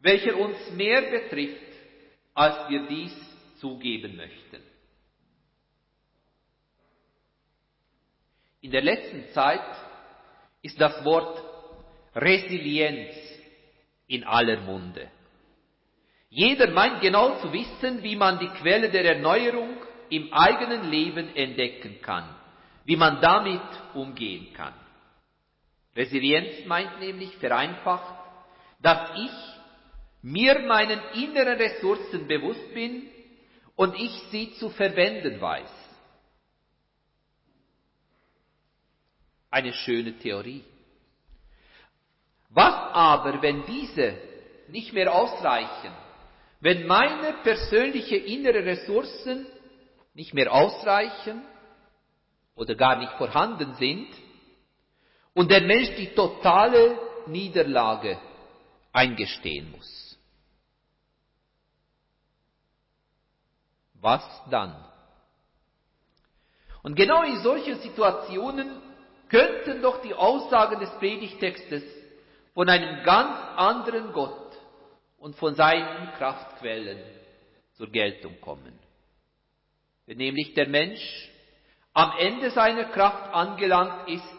welcher 0.00 0.36
uns 0.36 0.70
mehr 0.70 1.02
betrifft, 1.02 1.60
als 2.34 2.68
wir 2.68 2.86
dies 2.86 3.12
zugeben 3.58 4.16
möchten. 4.16 4.62
In 8.60 8.70
der 8.70 8.82
letzten 8.82 9.28
Zeit 9.32 9.60
ist 10.62 10.80
das 10.80 11.04
Wort 11.04 11.42
Resilienz 12.14 13.14
in 14.06 14.24
aller 14.24 14.60
Munde. 14.60 15.10
Jeder 16.28 16.70
meint 16.70 17.00
genau 17.00 17.38
zu 17.40 17.52
wissen, 17.52 18.02
wie 18.02 18.16
man 18.16 18.38
die 18.38 18.48
Quelle 18.48 18.90
der 18.90 19.04
Erneuerung 19.16 19.76
im 20.08 20.32
eigenen 20.32 20.90
Leben 20.90 21.34
entdecken 21.34 22.00
kann, 22.00 22.34
wie 22.84 22.96
man 22.96 23.20
damit 23.20 23.60
umgehen 23.94 24.52
kann. 24.54 24.74
Resilienz 25.94 26.64
meint 26.66 27.00
nämlich 27.00 27.36
vereinfacht, 27.36 28.14
dass 28.80 29.10
ich 29.16 29.30
mir 30.22 30.60
meinen 30.60 31.00
inneren 31.14 31.58
Ressourcen 31.58 32.26
bewusst 32.26 32.72
bin 32.72 33.08
und 33.76 33.94
ich 33.98 34.12
sie 34.30 34.52
zu 34.54 34.70
verwenden 34.70 35.40
weiß. 35.40 35.81
Eine 39.52 39.74
schöne 39.74 40.18
Theorie. 40.18 40.64
Was 42.48 42.74
aber, 42.94 43.42
wenn 43.42 43.66
diese 43.66 44.16
nicht 44.68 44.94
mehr 44.94 45.14
ausreichen, 45.14 45.92
wenn 46.60 46.86
meine 46.86 47.34
persönliche 47.42 48.16
innere 48.16 48.64
Ressourcen 48.64 49.46
nicht 50.14 50.32
mehr 50.32 50.50
ausreichen 50.50 51.42
oder 52.54 52.74
gar 52.74 52.96
nicht 52.96 53.12
vorhanden 53.12 53.74
sind 53.74 54.08
und 55.34 55.50
der 55.50 55.60
Mensch 55.60 55.90
die 55.96 56.14
totale 56.14 56.98
Niederlage 57.26 58.18
eingestehen 58.90 59.70
muss? 59.70 60.18
Was 64.00 64.24
dann? 64.50 64.82
Und 66.82 66.94
genau 66.94 67.22
in 67.22 67.36
solchen 67.42 67.78
Situationen 67.80 68.91
könnten 69.32 69.80
doch 69.80 70.02
die 70.02 70.14
Aussagen 70.14 70.78
des 70.78 70.90
Predigtextes 70.98 71.82
von 72.54 72.68
einem 72.68 73.02
ganz 73.02 73.34
anderen 73.56 74.12
Gott 74.12 74.52
und 75.18 75.34
von 75.36 75.54
seinen 75.54 76.12
Kraftquellen 76.18 77.02
zur 77.72 77.88
Geltung 77.88 78.38
kommen. 78.42 78.78
Wenn 80.04 80.18
nämlich 80.18 80.52
der 80.52 80.68
Mensch 80.68 81.30
am 81.94 82.12
Ende 82.18 82.50
seiner 82.50 82.84
Kraft 82.84 83.32
angelangt 83.32 84.08
ist 84.08 84.38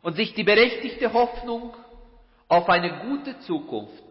und 0.00 0.16
sich 0.16 0.32
die 0.32 0.44
berechtigte 0.44 1.12
Hoffnung 1.12 1.76
auf 2.48 2.68
eine 2.70 3.00
gute 3.00 3.38
Zukunft 3.40 4.04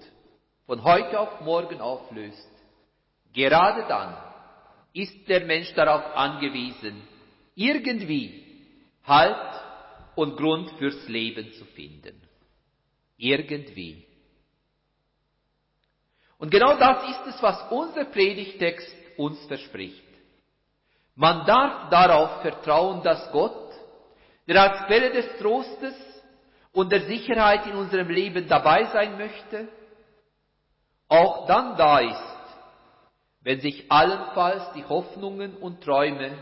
von 0.68 0.84
heute 0.84 1.20
auf 1.20 1.41
morgen 1.41 1.82
auflöst, 1.82 2.52
gerade 3.34 3.88
dann 3.88 4.15
ist 4.94 5.28
der 5.28 5.46
Mensch 5.46 5.74
darauf 5.74 6.15
angewiesen, 6.15 7.02
irgendwie 7.56 8.46
Halt 9.08 9.64
und 10.15 10.38
Grund 10.38 10.71
fürs 10.71 11.08
Leben 11.08 11.51
zu 11.54 11.65
finden. 11.65 12.21
Irgendwie. 13.17 14.06
Und 16.38 16.51
genau 16.51 16.78
das 16.78 17.10
ist 17.10 17.36
es, 17.36 17.43
was 17.43 17.71
unser 17.71 18.06
Predigtext 18.06 18.95
uns 19.17 19.43
verspricht. 19.45 20.04
Man 21.15 21.45
darf 21.45 21.89
darauf 21.89 22.41
vertrauen, 22.41 23.01
dass 23.04 23.32
Gott, 23.32 23.71
der 24.47 24.62
als 24.62 24.86
Quelle 24.88 25.12
des 25.12 25.38
Trostes 25.38 25.95
und 26.73 26.91
der 26.91 27.06
Sicherheit 27.06 27.65
in 27.67 27.75
unserem 27.75 28.10
Leben 28.10 28.47
dabei 28.49 28.84
sein 28.86 29.17
möchte, 29.17 29.69
auch 31.08 31.47
dann 31.47 31.78
da 31.78 31.99
ist, 31.99 32.36
wenn 33.41 33.62
sich 33.62 33.89
allenfalls 33.89 34.73
die 34.73 34.84
Hoffnungen 34.84 35.56
und 35.56 35.82
Träume 35.84 36.38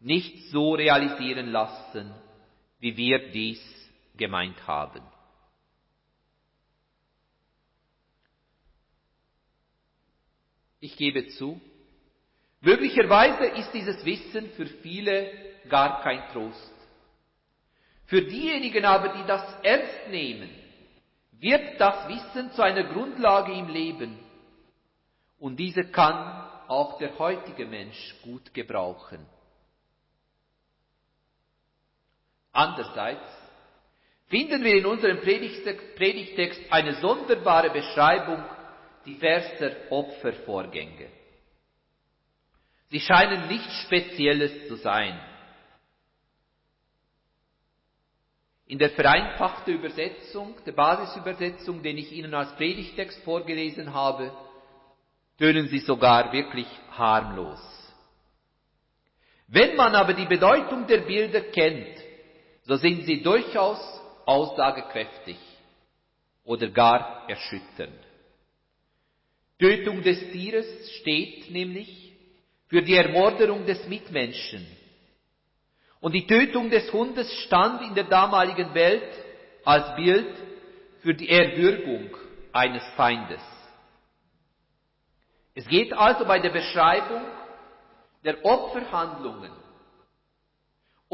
nicht 0.00 0.50
so 0.50 0.74
realisieren 0.74 1.50
lassen, 1.52 2.12
wie 2.78 2.96
wir 2.96 3.30
dies 3.30 3.60
gemeint 4.16 4.66
haben. 4.66 5.02
Ich 10.80 10.96
gebe 10.96 11.26
zu, 11.28 11.60
möglicherweise 12.60 13.46
ist 13.46 13.72
dieses 13.72 14.04
Wissen 14.04 14.50
für 14.50 14.66
viele 14.66 15.32
gar 15.68 16.02
kein 16.02 16.28
Trost. 16.32 16.74
Für 18.04 18.22
diejenigen 18.22 18.84
aber, 18.84 19.08
die 19.08 19.26
das 19.26 19.42
ernst 19.64 20.08
nehmen, 20.10 20.50
wird 21.32 21.80
das 21.80 22.08
Wissen 22.08 22.52
zu 22.52 22.62
einer 22.62 22.84
Grundlage 22.84 23.52
im 23.52 23.68
Leben. 23.68 24.18
Und 25.38 25.56
diese 25.56 25.84
kann 25.84 26.48
auch 26.68 26.98
der 26.98 27.18
heutige 27.18 27.66
Mensch 27.66 28.14
gut 28.22 28.54
gebrauchen. 28.54 29.26
Andererseits 32.56 33.20
finden 34.28 34.64
wir 34.64 34.76
in 34.76 34.86
unserem 34.86 35.20
Predigtext 35.20 36.60
eine 36.70 36.94
sonderbare 36.94 37.68
Beschreibung 37.68 38.42
diverser 39.04 39.72
Opfervorgänge. 39.90 41.10
Sie 42.88 43.00
scheinen 43.00 43.46
nichts 43.48 43.82
Spezielles 43.82 44.68
zu 44.68 44.76
sein. 44.76 45.20
In 48.68 48.78
der 48.78 48.90
vereinfachten 48.90 49.74
Übersetzung, 49.74 50.56
der 50.64 50.72
Basisübersetzung, 50.72 51.82
den 51.82 51.98
ich 51.98 52.10
Ihnen 52.10 52.32
als 52.32 52.56
Predigtext 52.56 53.22
vorgelesen 53.22 53.92
habe, 53.92 54.32
tönen 55.36 55.68
sie 55.68 55.80
sogar 55.80 56.32
wirklich 56.32 56.66
harmlos. 56.92 57.60
Wenn 59.46 59.76
man 59.76 59.94
aber 59.94 60.14
die 60.14 60.24
Bedeutung 60.24 60.86
der 60.86 61.02
Bilder 61.02 61.42
kennt, 61.42 62.05
so 62.66 62.76
sind 62.76 63.04
sie 63.04 63.22
durchaus 63.22 63.78
aussagekräftig 64.24 65.38
oder 66.44 66.68
gar 66.68 67.28
erschütternd. 67.28 67.94
Tötung 69.58 70.02
des 70.02 70.18
Tieres 70.32 70.66
steht 71.00 71.50
nämlich 71.50 72.12
für 72.68 72.82
die 72.82 72.96
Ermorderung 72.96 73.64
des 73.64 73.86
Mitmenschen. 73.86 74.66
Und 76.00 76.12
die 76.12 76.26
Tötung 76.26 76.68
des 76.68 76.92
Hundes 76.92 77.32
stand 77.44 77.82
in 77.82 77.94
der 77.94 78.04
damaligen 78.04 78.74
Welt 78.74 79.12
als 79.64 79.94
Bild 79.96 80.34
für 81.02 81.14
die 81.14 81.28
Erwürgung 81.28 82.10
eines 82.52 82.82
Feindes. 82.96 83.40
Es 85.54 85.66
geht 85.68 85.92
also 85.92 86.24
bei 86.26 86.38
der 86.40 86.50
Beschreibung 86.50 87.22
der 88.24 88.44
Opferhandlungen 88.44 89.52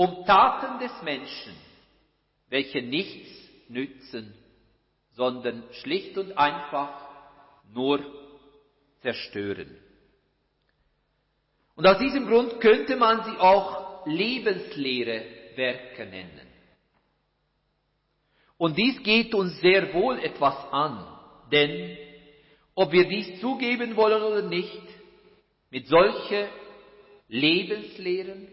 um 0.03 0.25
Taten 0.25 0.81
des 0.81 0.91
Menschen, 1.03 1.55
welche 2.49 2.83
nichts 2.83 3.31
nützen, 3.69 4.35
sondern 5.13 5.63
schlicht 5.75 6.19
und 6.19 6.37
einfach 6.37 7.09
nur 7.73 8.01
zerstören. 9.01 9.79
Und 11.77 11.87
aus 11.87 11.99
diesem 11.99 12.27
Grund 12.27 12.61
könnte 12.61 12.97
man 12.97 13.23
sie 13.23 13.39
auch 13.39 14.05
lebensleere 14.07 15.25
Werke 15.55 16.07
nennen. 16.07 16.49
Und 18.59 18.77
dies 18.77 19.01
geht 19.05 19.33
uns 19.37 19.61
sehr 19.61 19.95
wohl 19.95 20.19
etwas 20.19 20.57
an, 20.73 21.07
denn 21.53 21.97
ob 22.75 22.91
wir 22.91 23.09
dies 23.09 23.41
zugeben 23.41 23.95
wollen 23.95 24.23
oder 24.23 24.43
nicht, 24.43 24.83
mit 25.71 25.87
solche 25.87 26.49
Lebenslehren 27.29 28.49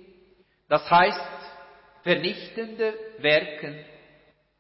das 0.70 0.90
heißt, 0.90 1.20
vernichtende 2.04 2.94
Werken 3.20 3.84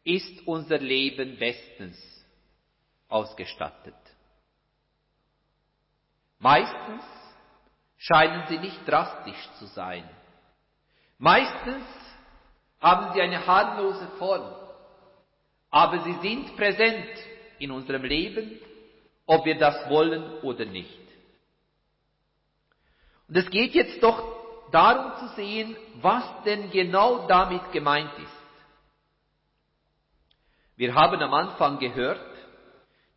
ist 0.04 0.48
unser 0.48 0.78
Leben 0.78 1.38
bestens 1.38 1.98
ausgestattet. 3.08 3.96
Meistens 6.40 7.04
scheinen 7.98 8.48
sie 8.48 8.58
nicht 8.60 8.88
drastisch 8.88 9.50
zu 9.60 9.66
sein. 9.68 10.10
Meistens 11.18 11.84
haben 12.80 13.14
sie 13.14 13.22
eine 13.22 13.46
harmlose 13.46 14.08
Form, 14.18 14.56
aber 15.70 16.04
sie 16.04 16.16
sind 16.22 16.56
präsent 16.56 17.10
in 17.60 17.72
unserem 17.72 18.04
Leben, 18.04 18.60
ob 19.26 19.46
wir 19.46 19.58
das 19.58 19.90
wollen 19.90 20.40
oder 20.40 20.66
nicht. 20.66 20.98
Und 23.28 23.36
es 23.36 23.50
geht 23.50 23.76
jetzt 23.76 24.02
doch 24.02 24.39
darum 24.72 25.12
zu 25.20 25.36
sehen, 25.36 25.76
was 26.02 26.24
denn 26.46 26.70
genau 26.72 27.28
damit 27.28 27.72
gemeint 27.72 28.12
ist. 28.18 28.40
Wir 30.76 30.96
haben 30.96 31.22
am 31.22 31.34
Anfang 31.34 31.80
gehört, 31.80 32.22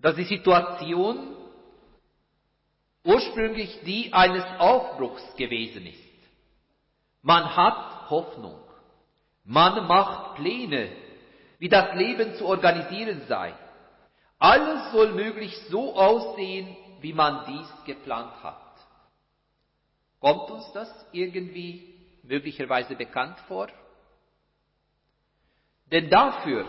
dass 0.01 0.17
die 0.17 0.25
Situation 0.25 1.37
ursprünglich 3.05 3.81
die 3.85 4.13
eines 4.13 4.45
Aufbruchs 4.59 5.23
gewesen 5.37 5.87
ist. 5.87 5.99
Man 7.23 7.57
hat 7.57 8.11
Hoffnung. 8.11 8.61
Man 9.45 9.87
macht 9.87 10.37
Pläne, 10.37 10.91
wie 11.59 11.69
das 11.69 11.95
Leben 11.95 12.35
zu 12.35 12.47
organisieren 12.47 13.23
sei. 13.29 13.55
Alles 14.39 14.91
soll 14.93 15.13
möglichst 15.13 15.69
so 15.69 15.95
aussehen, 15.97 16.77
wie 17.01 17.13
man 17.13 17.45
dies 17.47 17.85
geplant 17.85 18.33
hat. 18.43 18.72
Kommt 20.23 20.53
uns 20.53 20.73
das 20.73 20.89
irgendwie 21.11 21.97
möglicherweise 22.23 22.95
bekannt 22.95 23.41
vor? 23.49 23.67
Denn 25.91 26.09
dafür, 26.09 26.65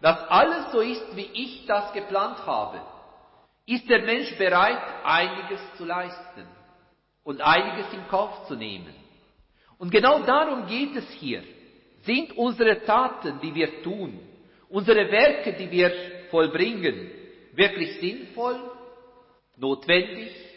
dass 0.00 0.26
alles 0.30 0.72
so 0.72 0.80
ist, 0.80 1.14
wie 1.14 1.28
ich 1.34 1.66
das 1.66 1.92
geplant 1.92 2.38
habe, 2.46 2.80
ist 3.66 3.86
der 3.90 4.06
Mensch 4.06 4.34
bereit, 4.38 4.80
einiges 5.04 5.60
zu 5.76 5.84
leisten 5.84 6.46
und 7.24 7.42
einiges 7.42 7.92
in 7.92 8.08
Kauf 8.08 8.46
zu 8.46 8.56
nehmen. 8.56 8.94
Und 9.76 9.90
genau 9.90 10.20
darum 10.20 10.66
geht 10.66 10.96
es 10.96 11.10
hier. 11.10 11.44
Sind 12.04 12.38
unsere 12.38 12.84
Taten, 12.86 13.38
die 13.40 13.54
wir 13.54 13.82
tun, 13.82 14.18
unsere 14.70 15.10
Werke, 15.10 15.52
die 15.52 15.70
wir 15.70 15.92
vollbringen, 16.30 17.10
wirklich 17.52 18.00
sinnvoll, 18.00 18.58
notwendig 19.58 20.47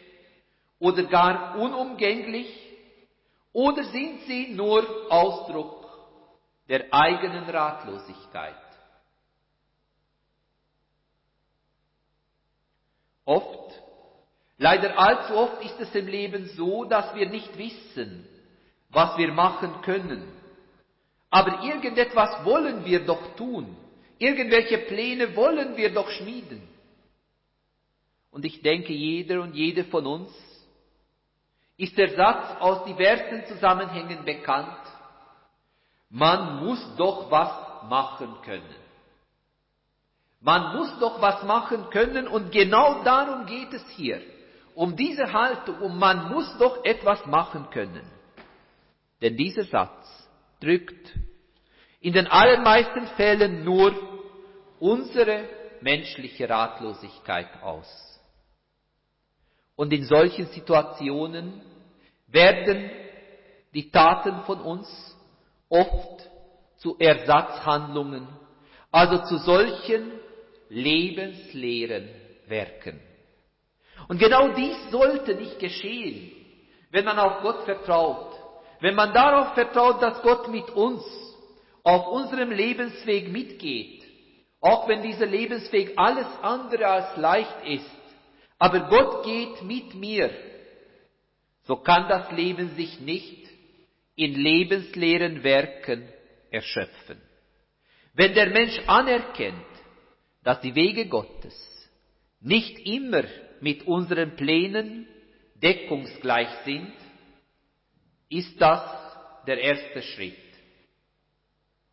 oder 0.81 1.03
gar 1.03 1.57
unumgänglich? 1.57 2.49
Oder 3.53 3.83
sind 3.83 4.21
sie 4.27 4.47
nur 4.47 4.83
Ausdruck 5.09 5.85
der 6.67 6.91
eigenen 6.91 7.43
Ratlosigkeit? 7.49 8.55
Oft, 13.25 13.73
leider 14.57 14.97
allzu 14.97 15.35
oft 15.35 15.63
ist 15.63 15.79
es 15.79 15.93
im 15.93 16.07
Leben 16.07 16.47
so, 16.57 16.85
dass 16.85 17.13
wir 17.13 17.29
nicht 17.29 17.55
wissen, 17.57 18.27
was 18.89 19.17
wir 19.17 19.31
machen 19.31 19.81
können. 19.83 20.23
Aber 21.29 21.63
irgendetwas 21.63 22.43
wollen 22.43 22.83
wir 22.85 23.05
doch 23.05 23.35
tun. 23.35 23.77
Irgendwelche 24.17 24.79
Pläne 24.79 25.35
wollen 25.35 25.77
wir 25.77 25.93
doch 25.93 26.09
schmieden. 26.09 26.67
Und 28.31 28.45
ich 28.45 28.61
denke, 28.61 28.93
jeder 28.93 29.41
und 29.41 29.53
jede 29.53 29.83
von 29.83 30.07
uns 30.07 30.50
ist 31.81 31.97
der 31.97 32.09
Satz 32.09 32.59
aus 32.59 32.85
diversen 32.85 33.43
Zusammenhängen 33.47 34.23
bekannt. 34.23 34.77
Man 36.11 36.63
muss 36.63 36.95
doch 36.95 37.31
was 37.31 37.89
machen 37.89 38.35
können. 38.45 38.75
Man 40.41 40.77
muss 40.77 40.99
doch 40.99 41.19
was 41.19 41.41
machen 41.41 41.89
können 41.89 42.27
und 42.27 42.51
genau 42.51 43.03
darum 43.03 43.47
geht 43.47 43.73
es 43.73 43.83
hier. 43.95 44.21
Um 44.75 44.95
diese 44.95 45.33
Haltung, 45.33 45.79
um 45.79 45.97
man 45.97 46.29
muss 46.31 46.55
doch 46.59 46.85
etwas 46.85 47.25
machen 47.25 47.67
können. 47.71 48.05
Denn 49.19 49.35
dieser 49.35 49.63
Satz 49.63 50.29
drückt 50.59 51.13
in 51.99 52.13
den 52.13 52.27
allermeisten 52.27 53.07
Fällen 53.17 53.63
nur 53.63 53.91
unsere 54.79 55.49
menschliche 55.81 56.47
Ratlosigkeit 56.47 57.63
aus. 57.63 57.89
Und 59.75 59.91
in 59.93 60.03
solchen 60.03 60.45
Situationen 60.45 61.70
werden 62.31 62.89
die 63.73 63.91
Taten 63.91 64.41
von 64.45 64.59
uns 64.61 65.17
oft 65.69 66.29
zu 66.77 66.97
Ersatzhandlungen, 66.99 68.27
also 68.91 69.19
zu 69.25 69.37
solchen 69.37 70.11
lebensleeren 70.69 72.09
Werken. 72.47 72.99
Und 74.07 74.19
genau 74.19 74.49
dies 74.49 74.75
sollte 74.89 75.35
nicht 75.35 75.59
geschehen, 75.59 76.31
wenn 76.91 77.05
man 77.05 77.19
auf 77.19 77.41
Gott 77.41 77.63
vertraut, 77.63 78.33
wenn 78.79 78.95
man 78.95 79.13
darauf 79.13 79.53
vertraut, 79.53 80.01
dass 80.01 80.21
Gott 80.21 80.49
mit 80.49 80.69
uns 80.71 81.03
auf 81.83 82.07
unserem 82.07 82.51
Lebensweg 82.51 83.31
mitgeht, 83.31 84.03
auch 84.59 84.87
wenn 84.87 85.01
dieser 85.01 85.25
Lebensweg 85.25 85.93
alles 85.95 86.27
andere 86.41 86.87
als 86.87 87.17
leicht 87.17 87.65
ist, 87.65 87.89
aber 88.57 88.81
Gott 88.81 89.23
geht 89.23 89.61
mit 89.63 89.95
mir, 89.95 90.29
so 91.63 91.77
kann 91.77 92.07
das 92.09 92.31
Leben 92.31 92.75
sich 92.75 92.99
nicht 92.99 93.47
in 94.15 94.33
lebensleeren 94.35 95.43
Werken 95.43 96.07
erschöpfen. 96.49 97.21
Wenn 98.13 98.33
der 98.33 98.49
Mensch 98.49 98.77
anerkennt, 98.87 99.65
dass 100.43 100.59
die 100.61 100.75
Wege 100.75 101.07
Gottes 101.07 101.55
nicht 102.39 102.79
immer 102.85 103.23
mit 103.61 103.83
unseren 103.83 104.35
Plänen 104.35 105.07
deckungsgleich 105.55 106.49
sind, 106.65 106.93
ist 108.29 108.59
das 108.59 108.81
der 109.45 109.59
erste 109.59 110.01
Schritt, 110.01 110.35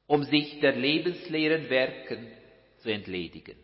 um 0.07 0.24
sich 0.24 0.61
der 0.61 0.74
lebensleeren 0.76 1.68
Werken 1.68 2.33
zu 2.78 2.90
entledigen. 2.90 3.57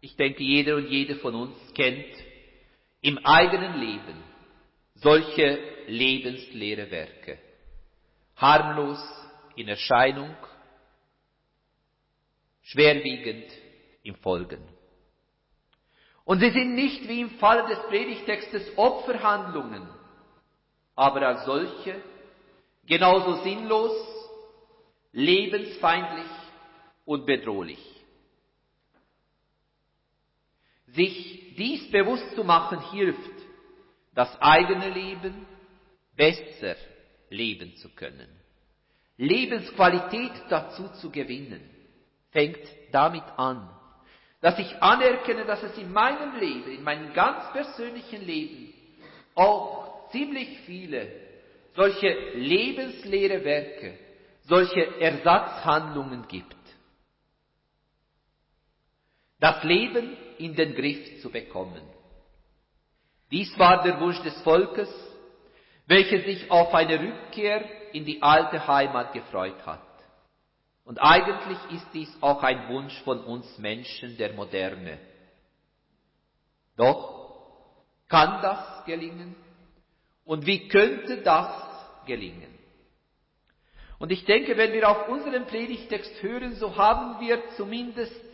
Ich 0.00 0.16
denke, 0.16 0.42
jeder 0.42 0.76
und 0.76 0.88
jede 0.88 1.16
von 1.16 1.34
uns 1.34 1.56
kennt 1.74 2.29
im 3.00 3.18
eigenen 3.24 3.80
Leben 3.80 4.22
solche 4.94 5.58
lebensleere 5.86 6.90
Werke. 6.90 7.38
Harmlos 8.36 9.00
in 9.56 9.68
Erscheinung, 9.68 10.34
schwerwiegend 12.62 13.50
im 14.02 14.14
Folgen. 14.16 14.62
Und 16.24 16.40
sie 16.40 16.50
sind 16.50 16.74
nicht 16.74 17.08
wie 17.08 17.22
im 17.22 17.30
Fall 17.38 17.66
des 17.66 17.78
Predigtextes 17.88 18.76
Opferhandlungen, 18.76 19.88
aber 20.94 21.26
als 21.26 21.44
solche 21.44 22.00
genauso 22.86 23.42
sinnlos, 23.42 23.92
lebensfeindlich 25.12 26.30
und 27.04 27.26
bedrohlich. 27.26 27.99
Sich 30.92 31.54
dies 31.56 31.90
bewusst 31.90 32.34
zu 32.34 32.44
machen 32.44 32.80
hilft, 32.90 33.18
das 34.14 34.40
eigene 34.40 34.90
Leben 34.90 35.46
besser 36.16 36.76
leben 37.28 37.76
zu 37.76 37.88
können, 37.90 38.28
Lebensqualität 39.16 40.32
dazu 40.48 40.88
zu 41.00 41.10
gewinnen 41.10 41.60
fängt 42.30 42.60
damit 42.92 43.24
an, 43.36 43.68
dass 44.40 44.58
ich 44.58 44.82
anerkenne, 44.82 45.44
dass 45.44 45.62
es 45.62 45.76
in 45.76 45.92
meinem 45.92 46.38
Leben, 46.38 46.70
in 46.72 46.82
meinem 46.82 47.12
ganz 47.12 47.52
persönlichen 47.52 48.22
Leben 48.24 48.72
auch 49.34 50.08
ziemlich 50.10 50.60
viele 50.60 51.08
solche 51.74 52.08
lebensleere 52.34 53.44
Werke, 53.44 53.98
solche 54.42 55.00
Ersatzhandlungen 55.00 56.26
gibt. 56.26 56.56
Das 59.38 59.62
Leben 59.64 60.16
in 60.40 60.54
den 60.54 60.74
Griff 60.74 61.20
zu 61.22 61.30
bekommen. 61.30 61.82
Dies 63.30 63.56
war 63.58 63.82
der 63.82 64.00
Wunsch 64.00 64.20
des 64.22 64.40
Volkes, 64.42 64.88
welches 65.86 66.24
sich 66.24 66.50
auf 66.50 66.74
eine 66.74 67.00
Rückkehr 67.00 67.64
in 67.92 68.04
die 68.04 68.22
alte 68.22 68.66
Heimat 68.66 69.12
gefreut 69.12 69.64
hat. 69.66 69.82
Und 70.84 70.98
eigentlich 70.98 71.58
ist 71.72 71.86
dies 71.92 72.16
auch 72.20 72.42
ein 72.42 72.68
Wunsch 72.68 73.00
von 73.02 73.22
uns 73.24 73.58
Menschen 73.58 74.16
der 74.16 74.32
Moderne. 74.32 74.98
Doch 76.76 77.84
kann 78.08 78.42
das 78.42 78.84
gelingen? 78.86 79.36
Und 80.24 80.46
wie 80.46 80.68
könnte 80.68 81.18
das 81.22 81.52
gelingen? 82.06 82.58
Und 83.98 84.10
ich 84.10 84.24
denke, 84.24 84.56
wenn 84.56 84.72
wir 84.72 84.88
auf 84.88 85.08
unseren 85.08 85.46
Predigtext 85.46 86.22
hören, 86.22 86.54
so 86.54 86.76
haben 86.76 87.20
wir 87.20 87.42
zumindest 87.56 88.29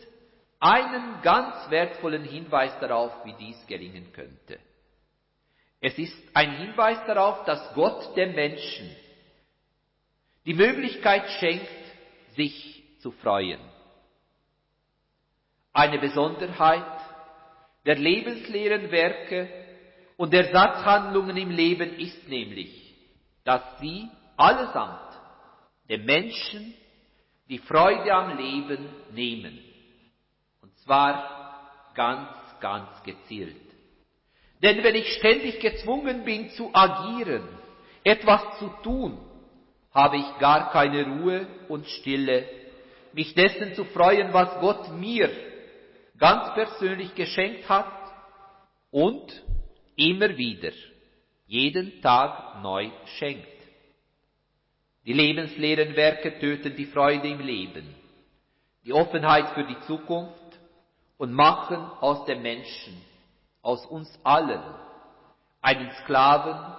einen 0.59 1.21
ganz 1.21 1.69
wertvollen 1.69 2.23
Hinweis 2.23 2.77
darauf, 2.79 3.11
wie 3.25 3.33
dies 3.33 3.65
gelingen 3.67 4.11
könnte. 4.13 4.59
Es 5.79 5.97
ist 5.97 6.17
ein 6.33 6.57
Hinweis 6.57 7.05
darauf, 7.05 7.45
dass 7.45 7.73
Gott 7.73 8.15
dem 8.17 8.33
Menschen 8.33 8.95
die 10.45 10.53
Möglichkeit 10.53 11.29
schenkt, 11.39 11.67
sich 12.35 12.83
zu 12.99 13.11
freuen. 13.11 13.59
Eine 15.73 15.99
Besonderheit 15.99 17.01
der 17.85 17.95
lebensleeren 17.95 18.89
Werke 18.91 19.49
und 20.15 20.33
der 20.33 20.51
Satzhandlungen 20.51 21.37
im 21.37 21.51
Leben 21.51 21.97
ist 21.99 22.27
nämlich, 22.27 22.95
dass 23.43 23.61
sie 23.79 24.09
allesamt 24.35 25.19
dem 25.89 26.05
Menschen 26.05 26.73
die 27.47 27.59
Freude 27.59 28.11
am 28.13 28.37
Leben 28.37 28.89
nehmen. 29.11 29.66
Zwar 30.87 31.91
ganz, 31.95 32.29
ganz 32.61 33.03
gezielt. 33.03 33.57
Denn 34.63 34.81
wenn 34.85 34.95
ich 34.95 35.15
ständig 35.15 35.59
gezwungen 35.59 36.23
bin 36.23 36.49
zu 36.51 36.73
agieren, 36.73 37.43
etwas 38.05 38.57
zu 38.57 38.69
tun, 38.83 39.17
habe 39.93 40.15
ich 40.15 40.37
gar 40.39 40.71
keine 40.71 41.03
Ruhe 41.05 41.45
und 41.67 41.85
Stille, 41.87 42.47
mich 43.11 43.35
dessen 43.35 43.73
zu 43.75 43.83
freuen, 43.83 44.31
was 44.31 44.61
Gott 44.61 44.93
mir 44.93 45.29
ganz 46.17 46.53
persönlich 46.53 47.13
geschenkt 47.15 47.67
hat 47.67 47.91
und 48.89 49.43
immer 49.97 50.37
wieder, 50.37 50.71
jeden 51.47 52.01
Tag 52.01 52.61
neu 52.61 52.89
schenkt. 53.17 53.45
Die 55.05 55.13
lebensleeren 55.13 55.97
Werke 55.97 56.39
töten 56.39 56.77
die 56.77 56.85
Freude 56.85 57.27
im 57.27 57.41
Leben, 57.41 57.93
die 58.85 58.93
Offenheit 58.93 59.49
für 59.49 59.65
die 59.65 59.79
Zukunft 59.81 60.46
und 61.17 61.33
machen 61.33 61.77
aus 62.01 62.25
dem 62.25 62.41
Menschen, 62.41 63.01
aus 63.61 63.85
uns 63.85 64.07
allen, 64.23 64.63
einen 65.61 65.91
Sklaven 66.03 66.75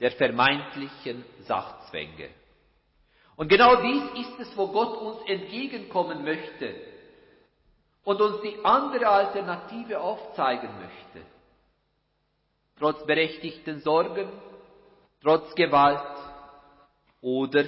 der 0.00 0.12
vermeintlichen 0.12 1.24
Sachzwänge. 1.40 2.30
Und 3.36 3.48
genau 3.48 3.76
dies 3.82 4.26
ist 4.26 4.40
es, 4.40 4.56
wo 4.56 4.68
Gott 4.68 4.96
uns 4.98 5.18
entgegenkommen 5.28 6.24
möchte 6.24 6.74
und 8.04 8.20
uns 8.20 8.40
die 8.40 8.64
andere 8.64 9.08
Alternative 9.08 10.00
aufzeigen 10.00 10.70
möchte. 10.78 11.26
Trotz 12.78 13.04
berechtigten 13.06 13.80
Sorgen, 13.80 14.28
trotz 15.22 15.54
Gewalt 15.54 16.18
oder 17.20 17.64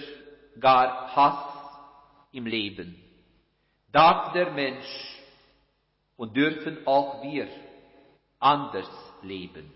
gar 0.59 1.15
Hass 1.15 1.79
im 2.33 2.47
Leben 2.47 3.05
darf 3.93 4.33
der 4.33 4.51
Mensch 4.51 5.18
und 6.19 6.37
dürfen 6.37 6.87
auch 6.87 7.23
wir 7.23 7.49
anders 8.39 8.91
leben. 9.23 9.73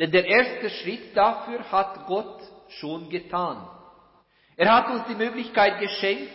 Denn 0.00 0.10
der 0.10 0.26
erste 0.26 0.70
Schritt 0.70 1.16
dafür 1.16 1.70
hat 1.70 2.06
Gott 2.06 2.42
schon 2.68 3.08
getan. 3.08 3.68
Er 4.56 4.74
hat 4.74 4.90
uns 4.90 5.06
die 5.06 5.14
Möglichkeit 5.14 5.78
geschenkt, 5.78 6.32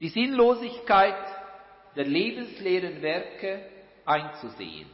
die 0.00 0.08
Sinnlosigkeit 0.08 1.26
der 1.96 2.04
lebensleeren 2.04 3.02
Werke 3.02 3.68
einzusehen. 4.04 4.88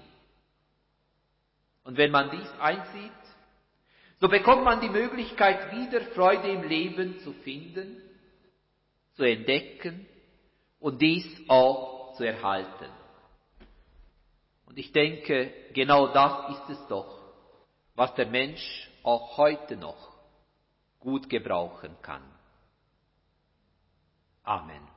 Und 1.85 1.97
wenn 1.99 2.11
man 2.11 2.31
dies 2.31 2.51
einsieht, 2.59 3.13
so 4.19 4.29
bekommt 4.29 4.65
man 4.65 4.81
die 4.81 4.89
Möglichkeit, 4.89 5.73
wieder 5.73 6.01
Freude 6.01 6.49
im 6.49 6.63
Leben 6.63 7.21
zu 7.21 7.33
finden, 7.33 8.03
zu 9.15 9.25
entdecken 9.25 10.07
und 10.81 11.01
dies 11.03 11.27
auch 11.49 12.15
zu 12.17 12.25
erhalten. 12.25 12.96
Und 14.67 14.79
ich 14.79 14.93
denke, 14.93 15.53
genau 15.73 16.09
das 16.09 16.59
ist 16.59 16.71
es 16.71 16.87
doch, 16.89 17.23
was 17.95 18.15
der 18.15 18.27
Mensch 18.27 18.91
auch 19.03 19.37
heute 19.39 19.77
noch 19.77 20.13
gut 20.99 21.29
gebrauchen 21.29 21.97
kann. 22.03 22.23
Amen. 24.43 24.96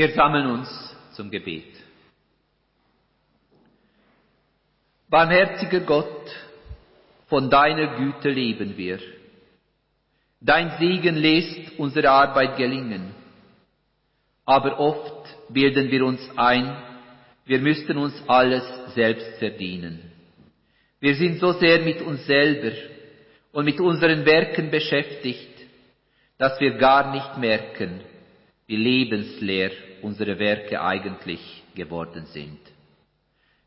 Wir 0.00 0.12
sammeln 0.12 0.46
uns 0.46 0.96
zum 1.12 1.30
Gebet. 1.30 1.74
Barmherziger 5.10 5.80
Gott, 5.80 6.26
von 7.28 7.50
deiner 7.50 7.98
Güte 7.98 8.30
leben 8.30 8.78
wir. 8.78 8.98
Dein 10.40 10.70
Segen 10.78 11.16
lässt 11.16 11.78
unsere 11.78 12.08
Arbeit 12.08 12.56
gelingen. 12.56 13.14
Aber 14.46 14.80
oft 14.80 15.36
bilden 15.50 15.90
wir 15.90 16.06
uns 16.06 16.26
ein, 16.34 16.82
wir 17.44 17.58
müssten 17.58 17.98
uns 17.98 18.14
alles 18.26 18.64
selbst 18.94 19.38
verdienen. 19.38 20.00
Wir 20.98 21.14
sind 21.14 21.40
so 21.40 21.52
sehr 21.52 21.82
mit 21.82 22.00
uns 22.00 22.24
selber 22.24 22.74
und 23.52 23.66
mit 23.66 23.78
unseren 23.78 24.24
Werken 24.24 24.70
beschäftigt, 24.70 25.56
dass 26.38 26.58
wir 26.58 26.78
gar 26.78 27.12
nicht 27.12 27.36
merken, 27.36 28.00
wie 28.66 28.76
lebensleer 28.76 29.89
unsere 30.02 30.38
Werke 30.38 30.80
eigentlich 30.80 31.62
geworden 31.74 32.26
sind. 32.26 32.60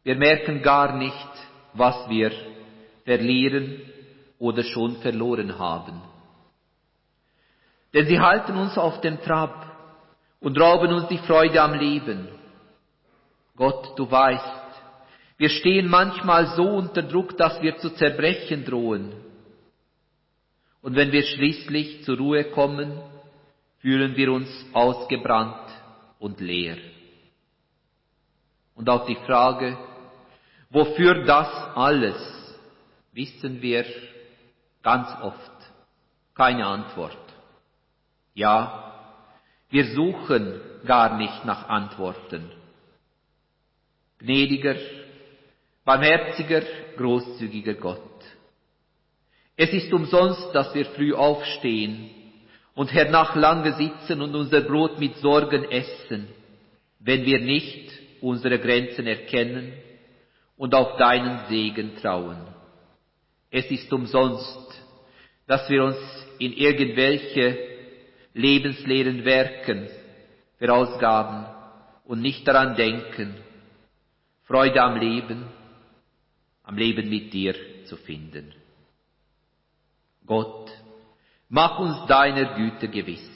Wir 0.04 0.16
merken 0.16 0.62
gar 0.62 0.98
nicht, 0.98 1.30
was 1.74 2.10
wir 2.10 2.32
verlieren 3.06 3.82
oder 4.40 4.64
schon 4.64 4.98
verloren 4.98 5.58
haben. 5.58 6.02
Denn 7.94 8.08
sie 8.08 8.20
halten 8.20 8.58
uns 8.58 8.78
auf 8.78 9.02
dem 9.02 9.22
Trab 9.22 9.72
und 10.40 10.60
rauben 10.60 10.94
uns 10.94 11.08
die 11.08 11.20
Freude 11.20 11.62
am 11.62 11.74
Leben. 11.74 12.28
Gott, 13.56 13.98
du 13.98 14.10
weißt, 14.10 14.64
wir 15.38 15.50
stehen 15.50 15.88
manchmal 15.88 16.48
so 16.56 16.64
unter 16.64 17.04
Druck, 17.04 17.38
dass 17.38 17.62
wir 17.62 17.78
zu 17.78 17.92
zerbrechen 17.92 18.66
drohen. 18.66 19.14
Und 20.82 20.96
wenn 20.96 21.12
wir 21.12 21.24
schließlich 21.24 22.04
zur 22.04 22.18
Ruhe 22.18 22.46
kommen, 22.46 23.00
fühlen 23.80 24.16
wir 24.16 24.32
uns 24.32 24.50
ausgebrannt 24.74 25.63
und 26.24 26.40
leer. 26.40 26.78
Und 28.76 28.90
auf 28.90 29.06
die 29.06 29.18
Frage, 29.28 29.78
wofür 30.70 31.26
das 31.26 31.50
alles, 31.76 32.16
wissen 33.12 33.62
wir 33.62 33.86
ganz 34.82 35.10
oft 35.22 35.52
keine 36.34 36.66
Antwort. 36.66 37.18
Ja, 38.34 39.20
wir 39.70 39.86
suchen 39.94 40.62
gar 40.86 41.18
nicht 41.18 41.44
nach 41.44 41.68
Antworten. 41.68 42.50
Gnädiger, 44.20 44.78
barmherziger, 45.84 46.62
großzügiger 46.96 47.74
Gott. 47.74 48.00
Es 49.58 49.74
ist 49.74 49.92
umsonst, 49.92 50.56
dass 50.56 50.74
wir 50.74 50.86
früh 50.86 51.14
aufstehen 51.14 52.23
und 52.76 52.92
Herr, 52.94 53.10
nach 53.10 53.36
lange 53.36 53.74
sitzen 53.74 54.22
und 54.22 54.36
unser 54.36 54.62
Brot 54.62 55.00
mit 55.00 55.18
Sorgen 55.18 55.70
essen, 55.70 56.28
wenn 57.00 57.26
wir 57.26 57.40
nicht 57.40 57.92
unsere 58.22 58.60
Grenzen 58.60 59.06
erkennen 59.06 59.74
und 60.58 60.74
auf 60.74 60.98
deinen 60.98 61.48
Segen 61.50 61.96
trauen. 61.98 62.38
Es 63.52 63.70
ist 63.70 63.92
umsonst, 63.94 64.82
dass 65.46 65.70
wir 65.70 65.84
uns 65.84 65.98
in 66.40 66.54
irgendwelche 66.54 67.58
lebensleeren 68.34 69.26
Werken 69.26 69.88
verausgaben 70.58 71.46
und 72.06 72.22
nicht 72.22 72.48
daran 72.48 72.76
denken, 72.76 73.36
Freude 74.46 74.82
am 74.82 74.98
Leben, 74.98 75.46
am 76.64 76.78
Leben 76.78 77.10
mit 77.10 77.34
dir 77.34 77.56
zu 77.86 77.98
finden. 77.98 78.54
Gott, 80.26 80.72
mach 81.54 81.78
uns 81.78 82.08
deiner 82.08 82.56
Güte 82.56 82.88
gewiss. 82.88 83.30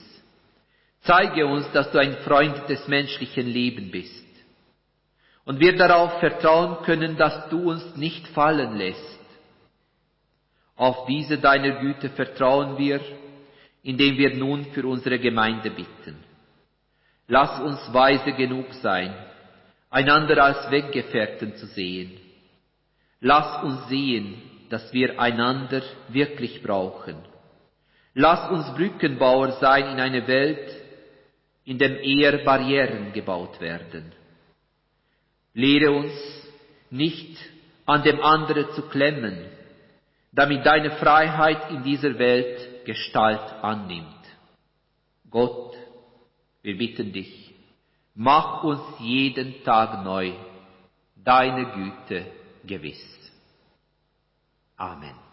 Zeige 1.02 1.46
uns, 1.46 1.72
dass 1.72 1.92
du 1.92 2.00
ein 2.00 2.18
Freund 2.26 2.68
des 2.68 2.88
menschlichen 2.88 3.46
Lebens 3.46 3.92
bist 3.92 4.26
und 5.46 5.60
wir 5.60 5.78
darauf 5.78 6.20
vertrauen 6.20 6.84
können, 6.84 7.16
dass 7.16 7.48
du 7.50 7.70
uns 7.70 7.96
nicht 7.96 8.28
fallen 8.30 8.76
lässt. 8.76 9.20
Auf 10.76 11.06
diese 11.06 11.38
deiner 11.38 11.80
Güte 11.80 12.10
vertrauen 12.10 12.80
wir, 12.80 13.00
indem 13.84 14.18
wir 14.18 14.36
nun 14.36 14.66
für 14.74 14.88
unsere 14.88 15.20
Gemeinde 15.20 15.70
bitten. 15.70 16.18
Lass 17.28 17.60
uns 17.60 17.94
weise 17.94 18.34
genug 18.34 18.74
sein, 18.82 19.14
einander 19.92 20.44
als 20.44 20.72
Weggefährten 20.72 21.56
zu 21.56 21.68
sehen. 21.68 22.20
Lass 23.22 23.64
uns 23.64 23.88
sehen, 23.90 24.42
dass 24.70 24.92
wir 24.92 25.20
einander 25.20 25.84
wirklich 26.10 26.64
brauchen. 26.64 27.27
Lass 28.20 28.50
uns 28.50 28.74
Brückenbauer 28.76 29.52
sein 29.60 29.92
in 29.92 30.00
eine 30.00 30.28
Welt, 30.28 30.76
in 31.66 31.78
der 31.78 32.02
eher 32.02 32.44
Barrieren 32.44 33.14
gebaut 33.14 33.62
werden. 33.62 34.12
Lehre 35.54 35.92
uns 35.92 36.14
nicht 36.90 37.38
an 37.86 38.02
dem 38.02 38.20
anderen 38.20 38.72
zu 38.72 38.82
klemmen, 38.90 39.38
damit 40.32 40.66
deine 40.66 40.94
Freiheit 40.98 41.70
in 41.70 41.84
dieser 41.84 42.18
Welt 42.18 42.86
Gestalt 42.86 43.54
annimmt. 43.62 44.24
Gott, 45.30 45.76
wir 46.64 46.76
bitten 46.76 47.14
dich, 47.14 47.54
mach 48.16 48.64
uns 48.64 48.82
jeden 49.00 49.64
Tag 49.64 50.04
neu 50.04 50.34
deine 51.24 51.66
Güte 51.66 52.26
gewiss. 52.66 53.06
Amen. 54.76 55.27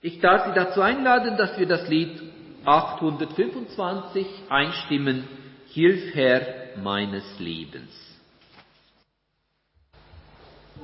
Ich 0.00 0.20
darf 0.20 0.46
Sie 0.46 0.52
dazu 0.54 0.80
einladen, 0.80 1.36
dass 1.36 1.58
wir 1.58 1.66
das 1.66 1.88
Lied 1.88 2.22
825 2.64 4.26
einstimmen. 4.48 5.24
Hilf 5.70 6.14
Herr, 6.14 6.76
meines 6.82 7.24
Lebens. 7.38 7.90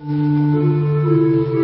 Wir 0.03 1.63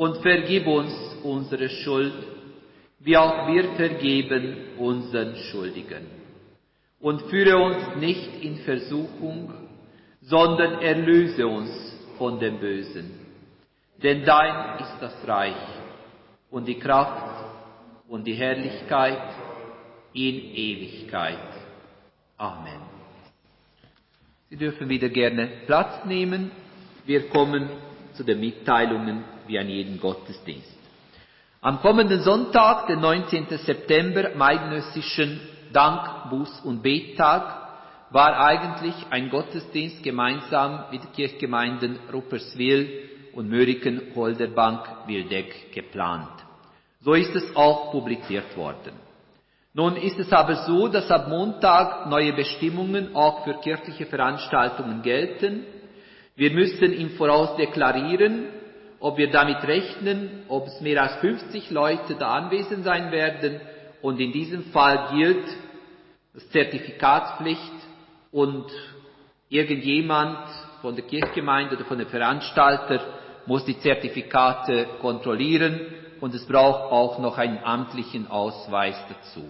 und 0.00 0.16
vergib 0.22 0.66
uns 0.66 0.94
unsere 1.22 1.68
Schuld, 1.68 2.14
wie 3.00 3.18
auch 3.18 3.48
wir 3.48 3.64
vergeben 3.74 4.56
unseren 4.78 5.36
Schuldigen. 5.36 6.06
Und 7.00 7.20
führe 7.28 7.58
uns 7.58 7.96
nicht 7.96 8.42
in 8.42 8.56
Versuchung, 8.64 9.52
sondern 10.22 10.80
erlöse 10.80 11.46
uns 11.46 11.70
von 12.16 12.40
dem 12.40 12.60
Bösen. 12.60 13.10
Denn 14.02 14.24
dein 14.24 14.78
ist 14.78 14.96
das 15.02 15.28
Reich 15.28 15.68
und 16.50 16.66
die 16.66 16.78
Kraft 16.78 17.44
und 18.08 18.26
die 18.26 18.36
Herrlichkeit 18.36 19.34
in 20.14 20.34
Ewigkeit. 20.34 21.46
Amen. 22.38 22.80
Sie 24.48 24.56
dürfen 24.56 24.88
wieder 24.88 25.10
gerne 25.10 25.46
Platz 25.66 26.06
nehmen. 26.06 26.52
Wir 27.04 27.28
kommen 27.28 27.68
zu 28.14 28.24
den 28.24 28.40
Mitteilungen 28.40 29.24
wie 29.50 29.58
an 29.58 29.68
jeden 29.68 29.98
Gottesdienst. 29.98 30.78
Am 31.60 31.80
kommenden 31.80 32.20
Sonntag, 32.22 32.86
den 32.86 33.00
19. 33.00 33.48
September, 33.58 34.30
am 34.32 34.40
eidgenössischen 34.40 35.40
Dank, 35.72 36.30
Buß 36.30 36.60
und 36.60 36.82
Bettag, 36.82 37.58
war 38.10 38.40
eigentlich 38.40 38.94
ein 39.10 39.28
Gottesdienst 39.28 40.02
gemeinsam 40.02 40.84
mit 40.90 41.02
den 41.02 41.12
Kirchgemeinden 41.12 41.98
Rupperswil 42.12 43.10
und 43.34 43.48
Möriken, 43.48 44.12
Holderbank, 44.14 45.06
Wildeck 45.06 45.72
geplant. 45.72 46.30
So 47.02 47.14
ist 47.14 47.34
es 47.34 47.54
auch 47.54 47.92
publiziert 47.92 48.56
worden. 48.56 48.92
Nun 49.72 49.96
ist 49.96 50.18
es 50.18 50.32
aber 50.32 50.56
so, 50.66 50.88
dass 50.88 51.10
ab 51.10 51.28
Montag 51.28 52.08
neue 52.08 52.32
Bestimmungen 52.32 53.14
auch 53.14 53.44
für 53.44 53.54
kirchliche 53.60 54.06
Veranstaltungen 54.06 55.02
gelten. 55.02 55.64
Wir 56.34 56.50
müssen 56.52 56.92
im 56.92 57.10
Voraus 57.10 57.56
deklarieren, 57.56 58.48
ob 59.00 59.16
wir 59.16 59.30
damit 59.30 59.62
rechnen, 59.64 60.44
ob 60.48 60.66
es 60.66 60.80
mehr 60.80 61.02
als 61.02 61.14
50 61.16 61.70
Leute 61.70 62.14
da 62.14 62.34
anwesend 62.34 62.84
sein 62.84 63.10
werden. 63.10 63.60
Und 64.02 64.20
in 64.20 64.32
diesem 64.32 64.64
Fall 64.64 65.08
gilt 65.16 65.44
das 66.34 66.48
Zertifikatspflicht 66.50 67.72
und 68.30 68.66
irgendjemand 69.48 70.38
von 70.80 70.94
der 70.94 71.04
Kirchgemeinde 71.04 71.76
oder 71.76 71.84
von 71.84 71.98
den 71.98 72.08
Veranstalter 72.08 73.00
muss 73.46 73.64
die 73.64 73.78
Zertifikate 73.80 74.86
kontrollieren 75.00 75.80
und 76.20 76.34
es 76.34 76.46
braucht 76.46 76.92
auch 76.92 77.18
noch 77.18 77.38
einen 77.38 77.58
amtlichen 77.64 78.30
Ausweis 78.30 78.96
dazu. 79.08 79.44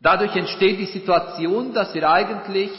Dadurch 0.00 0.36
entsteht 0.36 0.78
die 0.78 0.86
Situation, 0.86 1.74
dass 1.74 1.92
wir 1.94 2.08
eigentlich, 2.08 2.70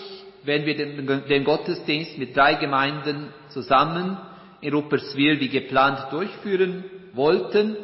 wenn 0.44 0.66
wir 0.66 0.76
den, 0.76 1.26
den 1.28 1.44
Gottesdienst 1.44 2.18
mit 2.18 2.36
drei 2.36 2.56
Gemeinden 2.56 3.34
zusammen 3.50 4.18
in 4.62 4.74
Rupperswil 4.74 5.40
wie 5.40 5.50
geplant 5.50 6.12
durchführen 6.12 6.84
wollten, 7.14 7.78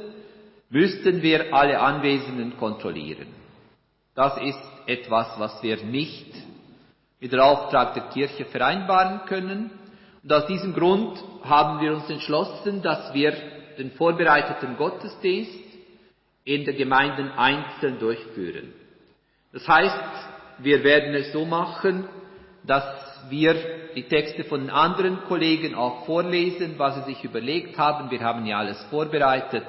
müssten 0.70 1.22
wir 1.22 1.53
alle 1.53 1.80
Anwesenden 1.80 2.58
kontrollieren. 2.58 3.28
Das 4.14 4.38
ist 4.41 4.60
etwas, 4.88 5.28
was 5.38 5.62
wir 5.62 5.84
nicht 5.84 6.34
mit 7.20 7.32
der 7.32 7.43
Auftrag 7.45 7.93
der 7.93 8.03
Kirche 8.03 8.45
vereinbaren 8.45 9.26
können. 9.26 9.72
Und 10.24 10.34
aus 10.34 10.47
diesem 10.47 10.74
Grund 10.74 11.18
haben 11.43 11.82
wir 11.82 11.93
uns 11.93 12.10
entschlossen, 12.10 12.82
dass 12.82 13.14
wir 13.14 13.34
den 13.78 13.91
vorbereiteten 13.91 14.78
Gottesdienst 14.78 15.51
in 16.43 16.66
den 16.66 16.78
Gemeinden 16.78 17.32
einzeln 17.32 17.99
durchführen. 17.99 18.74
Das 19.51 19.68
heißt, 19.68 19.99
wir 20.60 20.84
werden 20.84 21.14
es 21.16 21.32
so 21.32 21.45
machen, 21.45 22.08
dass 22.66 22.84
wir 23.30 23.55
die 23.95 24.03
Texte 24.03 24.43
von 24.43 24.70
anderen 24.70 25.24
Kollegen 25.28 25.76
auch 25.76 26.05
vorlesen, 26.05 26.76
was 26.78 26.95
sie 26.95 27.13
sich 27.13 27.24
überlegt 27.24 27.78
haben. 27.78 28.11
Wir 28.11 28.22
haben 28.22 28.45
ja 28.45 28.59
alles 28.59 28.82
vorbereitet. 28.89 29.63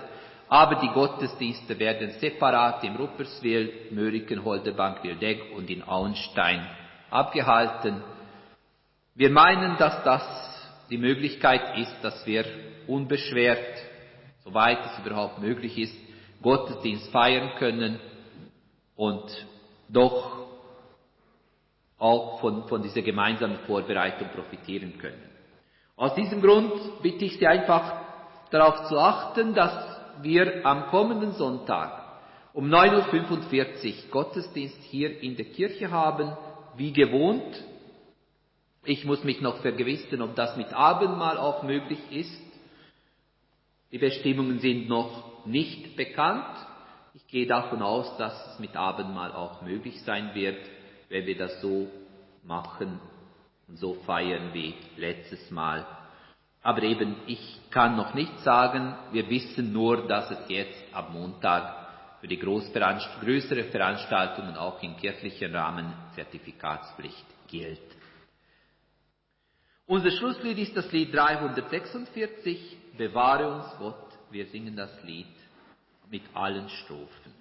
Aber 0.49 0.77
die 0.77 0.89
Gottesdienste 0.89 1.79
werden 1.79 2.13
separat 2.21 2.85
im 2.85 2.97
Rupperswil, 2.97 3.89
Möriken, 3.91 4.45
Holderbank, 4.45 5.03
Wildeck 5.03 5.43
und 5.57 5.69
in 5.71 5.83
Auenstein 5.83 6.65
abgehalten. 7.11 8.03
Wir 9.15 9.31
meinen, 9.31 9.77
dass 9.79 10.03
das 10.05 10.23
die 10.91 10.99
Möglichkeit 10.99 11.77
ist, 11.79 11.97
dass 12.03 12.25
wir 12.27 12.45
unbeschwert, 12.87 13.83
soweit 14.45 14.79
es 14.87 15.05
überhaupt 15.05 15.41
möglich 15.41 15.79
ist, 15.79 15.97
Gottesdienst 16.43 17.11
feiern 17.11 17.51
können 17.59 17.99
und 18.95 19.25
doch 19.89 20.47
auch 22.07 22.41
von, 22.41 22.69
von 22.69 22.83
dieser 22.83 23.03
gemeinsamen 23.03 23.59
Vorbereitung 23.67 24.29
profitieren 24.29 24.97
können. 24.99 25.23
Aus 25.97 26.15
diesem 26.15 26.41
Grund 26.41 26.73
bitte 27.03 27.25
ich 27.25 27.39
Sie 27.39 27.47
einfach 27.47 27.85
darauf 28.51 28.89
zu 28.89 28.97
achten, 28.99 29.55
dass 29.55 29.75
wir 30.23 30.65
am 30.65 30.87
kommenden 30.87 31.33
Sonntag 31.33 32.05
um 32.53 32.69
9.45 32.71 34.05
Uhr 34.07 34.11
Gottesdienst 34.11 34.83
hier 34.85 35.21
in 35.23 35.37
der 35.37 35.47
Kirche 35.47 35.91
haben, 35.91 36.37
wie 36.77 36.93
gewohnt. 36.93 37.65
Ich 38.85 39.05
muss 39.05 39.25
mich 39.25 39.41
noch 39.41 39.59
vergewissern, 39.59 40.23
ob 40.23 40.37
das 40.37 40.57
mit 40.57 40.73
Abendmahl 40.73 41.39
auch 41.39 41.65
möglich 41.65 41.99
ist. 42.11 42.43
Die 43.91 43.99
Bestimmungen 43.99 44.61
sind 44.61 44.89
noch 44.89 45.45
nicht 45.45 45.97
bekannt. 45.97 46.47
Ich 47.15 47.27
gehe 47.27 47.47
davon 47.47 47.83
aus, 47.83 48.17
dass 48.17 48.53
es 48.53 48.59
mit 48.59 48.77
Abendmahl 48.77 49.33
auch 49.33 49.63
möglich 49.63 50.03
sein 50.03 50.35
wird, 50.35 50.59
wenn 51.09 51.27
wir 51.27 51.37
das 51.37 51.61
so 51.61 51.89
machen 52.45 53.01
und 53.69 53.79
so 53.79 53.95
feiern 54.07 54.53
wie 54.53 54.75
letztes 54.97 55.51
Mal. 55.51 55.87
Aber 56.63 56.83
eben, 56.83 57.17
ich 57.27 57.61
kann 57.71 57.97
noch 57.97 58.15
nicht 58.15 58.41
sagen, 58.41 58.97
wir 59.13 59.29
wissen 59.31 59.73
nur, 59.73 60.09
dass 60.09 60.31
es 60.31 60.49
jetzt 60.49 60.83
am 60.93 61.13
Montag 61.13 61.87
für 62.21 62.29
die 62.29 62.39
größere 62.39 63.65
Veranstaltungen 63.65 64.57
auch 64.57 64.83
im 64.83 64.97
kirchlichen 64.97 65.55
Rahmen 65.55 65.93
Zertifikatspflicht 66.15 67.25
gilt. 67.47 67.81
Unser 69.87 70.11
Schlusslied 70.11 70.59
ist 70.59 70.77
das 70.77 70.91
Lied 70.91 71.15
346, 71.15 72.77
Bewahre 72.99 73.55
uns 73.55 73.67
Gott. 73.79 74.19
Wir 74.31 74.47
singen 74.47 74.75
das 74.75 74.91
Lied 75.05 75.27
mit 76.11 76.23
allen 76.35 76.69
Strophen. 76.69 77.37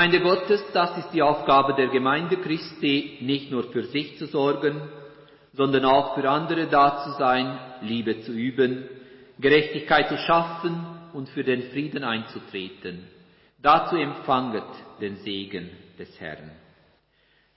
Gemeinde 0.00 0.20
Gottes, 0.20 0.64
das 0.72 0.96
ist 0.96 1.10
die 1.12 1.20
Aufgabe 1.20 1.74
der 1.74 1.88
Gemeinde 1.88 2.38
Christi, 2.38 3.18
nicht 3.20 3.50
nur 3.50 3.64
für 3.64 3.82
sich 3.82 4.16
zu 4.16 4.24
sorgen, 4.28 4.80
sondern 5.52 5.84
auch 5.84 6.14
für 6.14 6.26
andere 6.26 6.68
da 6.68 7.04
zu 7.04 7.10
sein, 7.18 7.58
Liebe 7.82 8.22
zu 8.22 8.32
üben, 8.32 8.88
Gerechtigkeit 9.38 10.08
zu 10.08 10.16
schaffen 10.16 10.86
und 11.12 11.28
für 11.28 11.44
den 11.44 11.64
Frieden 11.64 12.02
einzutreten. 12.02 13.06
Dazu 13.60 13.96
empfanget 13.96 14.64
den 15.02 15.16
Segen 15.16 15.68
des 15.98 16.18
Herrn. 16.18 16.50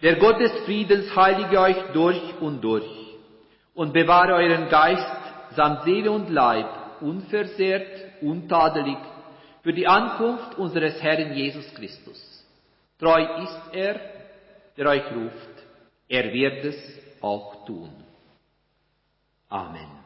Der 0.02 0.18
Gott 0.18 0.42
des 0.42 0.52
Friedens 0.66 1.16
heilige 1.16 1.62
euch 1.62 1.82
durch 1.94 2.22
und 2.42 2.62
durch 2.62 3.16
und 3.74 3.94
bewahre 3.94 4.34
euren 4.34 4.68
Geist 4.68 5.56
samt 5.56 5.84
Seele 5.86 6.12
und 6.12 6.30
Leib 6.30 6.68
unversehrt, 7.00 8.22
untadelig 8.22 8.98
für 9.62 9.72
die 9.72 9.88
Ankunft 9.88 10.58
unseres 10.58 11.02
Herrn 11.02 11.34
Jesus 11.38 11.74
Christus. 11.74 12.33
Treu 13.04 13.22
ist 13.44 13.74
er, 13.74 14.00
der 14.78 14.88
euch 14.88 15.12
ruft. 15.12 15.56
Er 16.08 16.32
wird 16.32 16.64
es 16.64 16.78
auch 17.20 17.66
tun. 17.66 17.92
Amen. 19.50 20.03